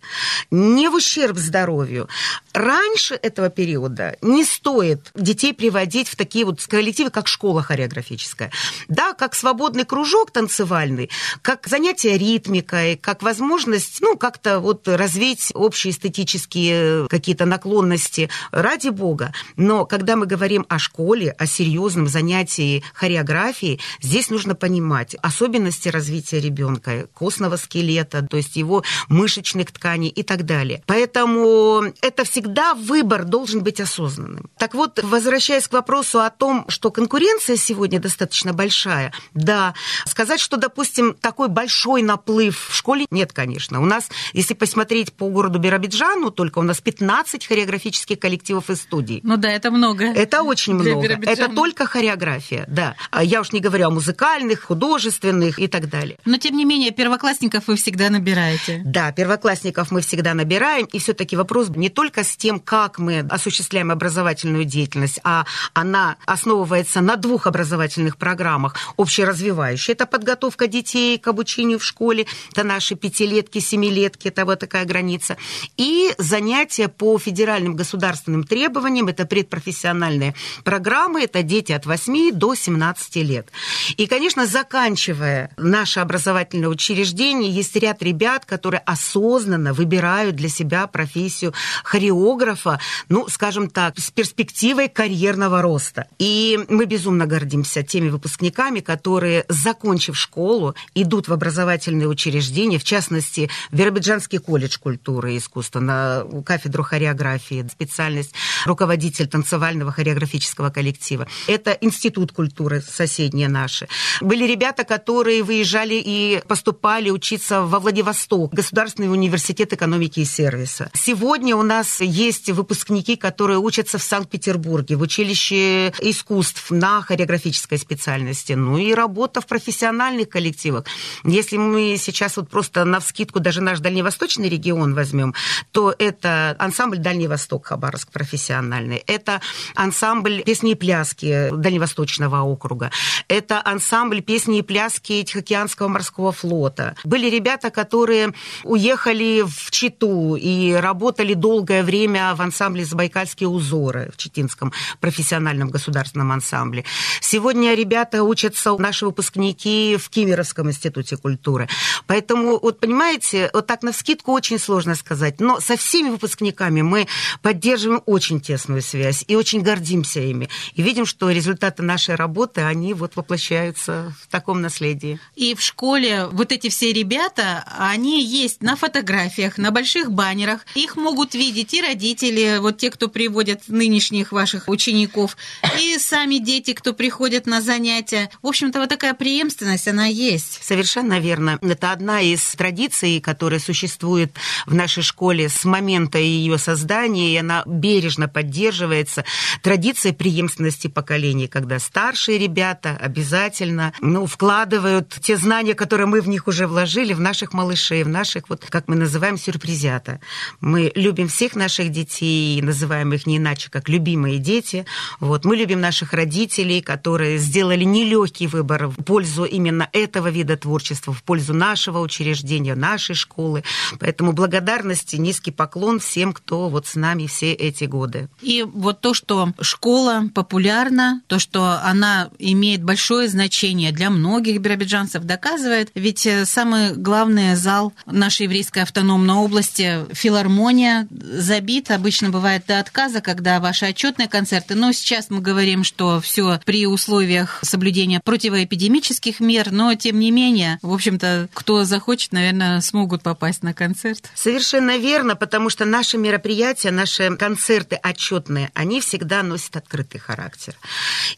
[0.51, 2.07] не в ущерб здоровью,
[2.53, 8.51] раньше этого периода не стоит детей приводить в такие вот коллективы, как школа хореографическая.
[8.89, 11.09] Да, как свободный кружок танцевальный,
[11.41, 19.33] как занятие ритмикой, как возможность, ну, как-то вот развить общие эстетические какие-то наклонности, ради бога.
[19.57, 26.41] Но когда мы говорим о школе, о серьезном занятии хореографией, здесь нужно понимать особенности развития
[26.41, 30.83] ребенка, костного скелета, то есть его мышечных тканей и так далее.
[30.87, 34.51] Поэтому это всегда выбор должен быть осознанным.
[34.59, 39.75] Так вот, возвращаясь к вопросу о том, что конкуренция сегодня достаточно большая, да,
[40.07, 43.81] сказать, что, допустим, такой большой наплыв в школе, нет, конечно.
[43.81, 49.21] У нас, если посмотреть по городу Биробиджану, только у нас 15 хореографических коллективов и студий.
[49.23, 50.05] Ну да, это много.
[50.05, 51.19] Это очень много.
[51.23, 52.97] Это только хореография, да.
[53.11, 56.19] А я уж не говорю о музыкальных, художественных и так далее.
[56.25, 58.83] Но, тем не менее, первоклассников вы всегда набираете.
[58.85, 63.91] Да, первоклассников мы всегда набираем, и все-таки вопрос не только с тем, как мы осуществляем
[63.91, 68.77] образовательную деятельность, а она основывается на двух образовательных программах.
[68.97, 74.85] Общеразвивающая– это подготовка детей к обучению в школе, это наши пятилетки, семилетки, это вот такая
[74.95, 75.37] граница.
[75.77, 83.17] И занятия по федеральным государственным требованиям, это предпрофессиональные программы, это дети от 8 до 17
[83.17, 83.49] лет.
[83.97, 91.53] И, конечно, заканчивая наше образовательное учреждение, есть ряд ребят, которые осознанно выбирают для себя профессию
[91.83, 92.79] хореографа,
[93.09, 96.07] ну, скажем так, с перспективой карьерного роста.
[96.21, 103.51] И мы безумно гордимся теми выпускниками, которые, закончив школу, идут в образовательные учреждения, в частности,
[103.73, 108.35] в Биробиджанский колледж культуры и искусства, на кафедру хореографии, специальность
[108.67, 111.27] руководитель танцевального хореографического коллектива.
[111.47, 113.89] Это институт культуры соседние наши.
[114.21, 120.91] Были ребята, которые выезжали и поступали учиться во Владивосток, Государственный университет экономики и сервиса.
[120.93, 128.53] Сегодня у нас есть выпускники, которые учатся в Санкт-Петербурге, в училище искусств на хореографической специальности,
[128.53, 130.85] ну и работа в профессиональных коллективах.
[131.25, 135.35] Если мы сейчас вот просто на вскидку даже наш дальневосточный регион возьмем,
[135.73, 139.41] то это ансамбль Дальний Восток Хабаровск профессиональный, это
[139.75, 142.91] ансамбль песни и пляски Дальневосточного округа,
[143.29, 146.97] это ансамбль песни и пляски Тихоокеанского морского флота.
[147.05, 154.17] Были ребята, которые уехали в Читу и работали долгое время в ансамбле «Забайкальские узоры» в
[154.17, 156.85] Читинском профессиональном государственном ансамбле.
[157.21, 161.69] Сегодня ребята учатся, наши выпускники, в Кемеровском институте культуры.
[162.07, 167.07] Поэтому, вот понимаете, вот так на вскидку очень сложно сказать, но со всеми выпускниками мы
[167.43, 170.49] поддерживаем очень тесную связь и очень гордимся ими.
[170.75, 175.21] И видим, что результаты нашей работы, они вот воплощаются в таком наследии.
[175.37, 180.67] И в школе вот эти все ребята, они есть на фотографиях, на больших баннерах.
[180.75, 185.37] Их могут видеть и родители, вот те, кто приводят нынешних ваших учеников,
[185.79, 188.31] и сами дети, кто приходят на занятия.
[188.43, 190.61] В общем-то, вот такая преемственность, она есть.
[190.63, 191.59] Совершенно верно.
[191.61, 194.33] Это одна из традиций, которая существует
[194.67, 199.25] в нашей школе с момента ее создания, и она бережно поддерживается.
[199.63, 206.47] Традиция преемственности поколений, когда старшие ребята обязательно ну, вкладывают те знания, которые мы в них
[206.49, 210.21] уже вложили, в наших малышей, в наших, вот как мы называем, сюрпризята.
[210.61, 214.87] Мы любим всех наших детей, называем их не иначе, как любимые дети.
[215.21, 215.45] Вот.
[215.45, 221.23] Мы любим наших родителей, которые сделали нелегкий выбор в пользу именно этого вида творчества, в
[221.23, 223.65] пользу нашего учреждения, нашей школы.
[223.99, 228.29] Поэтому благодарность и низкий поклон всем, кто вот с нами все эти годы.
[228.43, 235.25] И вот то, что школа популярна, то, что она имеет большое значение для многих биробиджанцев,
[235.25, 235.91] доказывает.
[235.95, 241.91] Ведь э, самый главный зал нашей еврейской автономной области, филармония, забит.
[241.91, 244.75] Обычно бывает до отказа, когда ваши отчетные концерты.
[244.75, 250.79] Но сейчас мы говорим, что все при условиях соблюдения противоэпидемических мер, но тем не менее,
[250.83, 254.24] в общем-то, кто захочет, наверное, смогут попасть на концерт.
[254.35, 260.75] Совершенно верно, потому что наши мероприятия, наши концерты отчетные, они всегда носят открытый характер.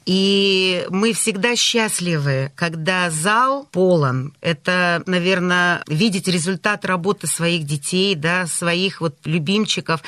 [0.05, 4.35] И мы всегда счастливы, когда зал полон.
[4.41, 10.03] Это, наверное, видеть результат работы своих детей, да, своих вот любимчиков,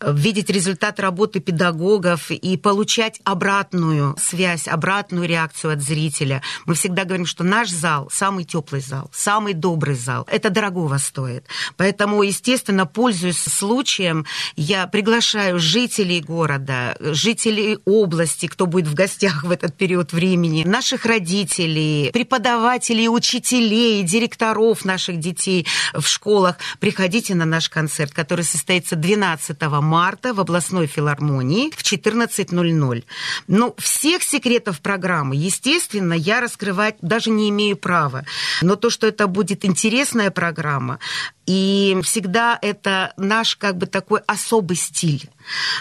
[0.00, 6.42] видеть результат работы педагогов и получать обратную связь, обратную реакцию от зрителя.
[6.66, 10.26] Мы всегда говорим, что наш зал самый теплый зал, самый добрый зал.
[10.30, 11.46] Это дорогого стоит.
[11.76, 19.42] Поэтому Поэтому, естественно, пользуясь случаем, я приглашаю жителей города, жителей области, кто будет в гостях
[19.42, 26.58] в этот период времени, наших родителей, преподавателей, учителей, директоров наших детей в школах.
[26.78, 33.04] Приходите на наш концерт, который состоится 12 марта в областной филармонии в 14.00.
[33.48, 38.24] Ну, всех секретов программы, естественно, я раскрывать даже не имею права.
[38.62, 41.00] Но то, что это будет интересная программа,
[41.46, 45.28] и всегда это наш как бы такой особый стиль.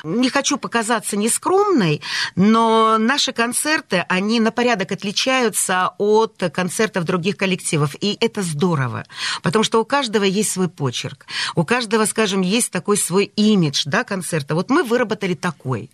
[0.04, 2.02] Не хочу показаться нескромной,
[2.36, 7.96] но наши концерты, они на порядок отличаются от концертов других коллективов.
[8.02, 9.06] И это здорово,
[9.42, 11.26] потому что у каждого есть свой почерк.
[11.56, 14.56] У каждого, скажем, есть такой свой имидж да, концерта.
[14.56, 15.90] Вот мы выработали такой.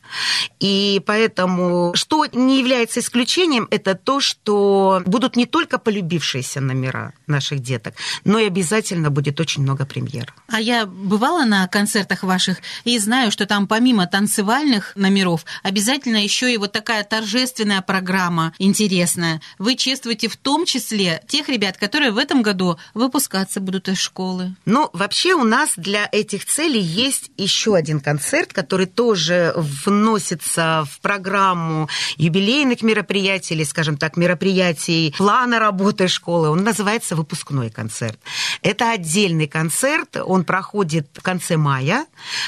[0.59, 7.59] И поэтому, что не является исключением, это то, что будут не только полюбившиеся номера наших
[7.59, 10.18] деток, но и обязательно будет очень много премьер.
[10.47, 16.51] А я бывала на концертах ваших и знаю, что там помимо танцевальных номеров обязательно еще
[16.53, 19.41] и вот такая торжественная программа интересная.
[19.57, 24.55] Вы чествуете в том числе тех ребят, которые в этом году выпускаться будут из школы.
[24.65, 30.99] Ну, вообще у нас для этих целей есть еще один концерт, который тоже вносится в
[30.99, 36.49] программу юбилейных мероприятий или, скажем так, мероприятий плана работы школы.
[36.49, 38.20] Он называется выпускной концерт.
[38.61, 42.05] Это отдельный концерт, он проходит в конце мая,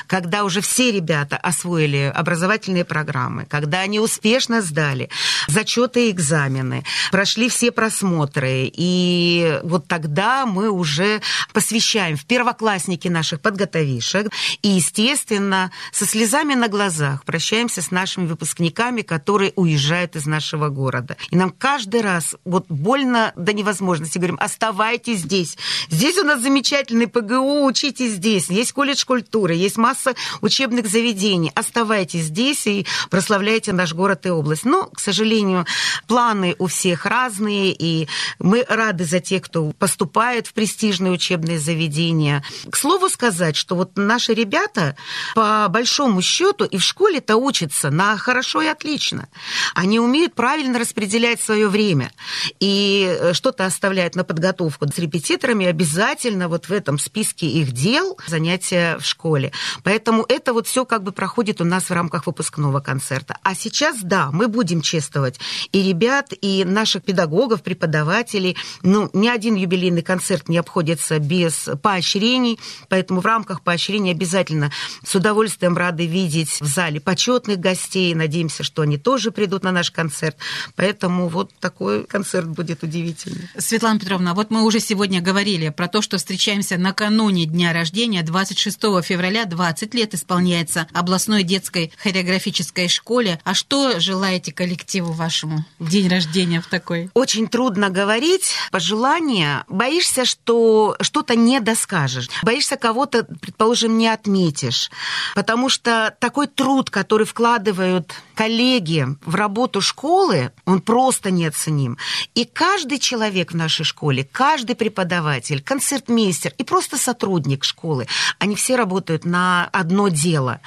[0.08, 5.10] когда уже все ребята освоили образовательные программы, когда они успешно сдали
[5.48, 11.22] зачеты и экзамены, прошли все просмотры, и вот тогда мы уже
[11.54, 14.32] посвящаем в первоклассники наших подготовишек,
[14.62, 21.18] и, естественно, со слезами на глазах прощаемся с нашими выпускниками, которые уезжают из нашего города.
[21.30, 25.58] И нам каждый раз вот больно до невозможности говорим, оставайтесь здесь.
[25.90, 28.50] Здесь у нас замечательный ПГУ, учитесь здесь.
[28.50, 31.52] Есть колледж культуры, есть масса учебных заведений.
[31.56, 34.66] Оставайтесь здесь и прославляйте наш город и область.
[34.66, 35.66] Но, к сожалению,
[36.08, 38.08] планы у всех разные, и
[38.40, 42.44] мы рады за тех, кто поступает в престижные учебные заведения.
[42.70, 44.96] К слову сказать, что вот наши ребята,
[45.36, 49.28] по большому счету, и в школе-то учатся на хорошо и отлично.
[49.74, 52.12] Они умеют правильно распределять свое время
[52.60, 58.98] и что-то оставляют на подготовку с репетиторами обязательно вот в этом списке их дел занятия
[58.98, 59.52] в школе.
[59.84, 63.38] Поэтому это вот все как бы проходит у нас в рамках выпускного концерта.
[63.44, 65.40] А сейчас, да, мы будем чествовать
[65.72, 68.58] и ребят, и наших педагогов, преподавателей.
[68.84, 72.60] Ну, ни один юбилейный концерт не обходится без поощрений,
[72.90, 74.72] поэтому в рамках поощрений обязательно
[75.04, 78.14] с удовольствием рады видеть в зале почетных гостей.
[78.14, 80.38] Надеемся, что они тоже придут на наш концерт.
[80.76, 83.50] Поэтому вот такой концерт будет удивительный.
[83.58, 88.80] Светлана Петровна, вот мы уже сегодня говорили про то, что встречаемся накануне дня рождения, 26
[89.04, 93.40] февраля, 20 лет исполняется областной детской хореографической школе.
[93.44, 97.10] А что желаете коллективу вашему в день рождения в такой?
[97.14, 98.54] Очень трудно говорить.
[98.72, 99.66] Пожелания.
[99.68, 102.30] Боишься, что что-то не доскажешь.
[102.44, 104.90] Боишься кого-то, предположим, не отметишь.
[105.36, 111.98] Потому что такой труд, который вкладывают коллеги в работу школы, он просто неоценим.
[112.34, 118.08] И каждый человек в нашей школе, каждый преподаватель, концертмейстер и просто сотрудник школы,
[118.40, 120.62] они все работают на одно дело.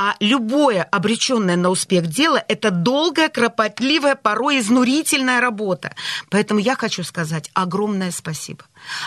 [0.00, 5.92] А любое обреченное на успех дело– это долгая, кропотливая, порой изнурительная работа.
[6.30, 8.62] Поэтому я хочу сказать огромное спасибо.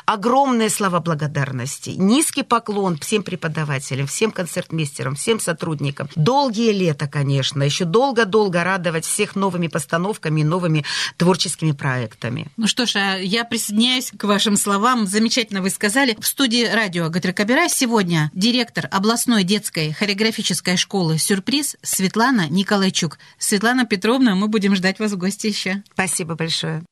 [0.05, 1.91] Огромные слова благодарности.
[1.91, 6.09] Низкий поклон всем преподавателям, всем концертмейстерам, всем сотрудникам.
[6.17, 7.63] Долгие лета, конечно.
[7.63, 10.83] Еще долго-долго радовать всех новыми постановками новыми
[11.15, 12.47] творческими проектами.
[12.57, 15.07] Ну что ж, а я присоединяюсь к вашим словам.
[15.07, 16.17] Замечательно вы сказали.
[16.19, 23.19] В студии радио Гатрикабира сегодня директор областной детской хореографической школы «Сюрприз» Светлана Николайчук.
[23.38, 25.84] Светлана Петровна, мы будем ждать вас в гости еще.
[25.93, 26.84] Спасибо большое.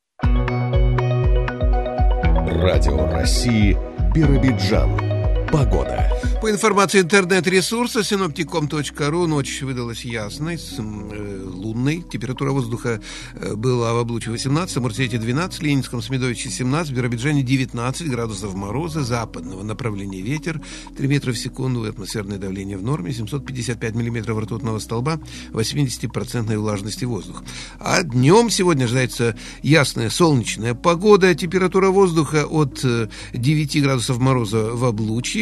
[2.61, 3.77] Радио России
[4.13, 5.09] Биробиджан.
[5.51, 6.07] Погода.
[6.41, 12.05] По информации интернет-ресурса синоптиком.ру ночь выдалась ясной, с, э, лунной.
[12.09, 13.01] Температура воздуха
[13.33, 18.53] э, была в Облуче 18, в Муртете 12, Ленинском Смедовиче 17, в Биробиджане 19 градусов
[18.53, 20.61] мороза, западного направления ветер,
[20.95, 25.19] 3 метра в секунду, атмосферное давление в норме, 755 миллиметров ртутного столба,
[25.51, 27.43] 80% влажности воздуха.
[27.79, 32.85] А днем сегодня ожидается ясная солнечная погода, температура воздуха от
[33.33, 35.38] 9 э, градусов мороза в Облуче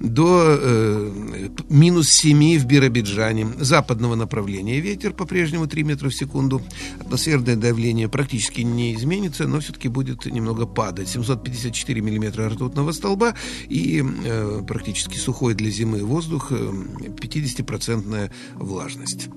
[0.00, 3.46] до до э, минус 7 в Биробиджане.
[3.58, 6.60] Западного направления ветер по-прежнему 3 метра в секунду.
[7.00, 11.08] Атмосферное давление практически не изменится, но все-таки будет немного падать.
[11.08, 13.34] 754 миллиметра ртутного столба
[13.68, 19.28] и э, практически сухой для зимы воздух, э, 50% влажность.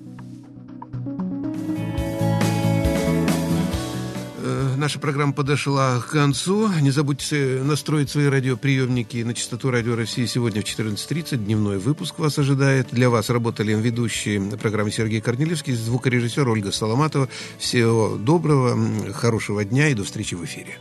[4.81, 6.67] Наша программа подошла к концу.
[6.81, 11.37] Не забудьте настроить свои радиоприемники на частоту Радио России сегодня в 14.30.
[11.37, 12.87] Дневной выпуск вас ожидает.
[12.91, 17.29] Для вас работали ведущие программы Сергей Корнелевский, звукорежиссер Ольга Соломатова.
[17.59, 20.79] Всего доброго, хорошего дня и до встречи в эфире.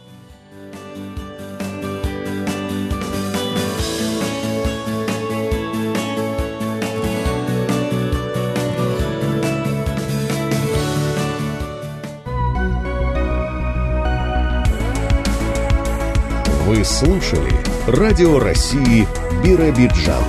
[16.70, 17.52] Вы слушали
[17.88, 19.04] Радио России
[19.42, 20.22] Биробиджан.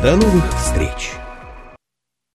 [0.00, 1.25] До новых встреч!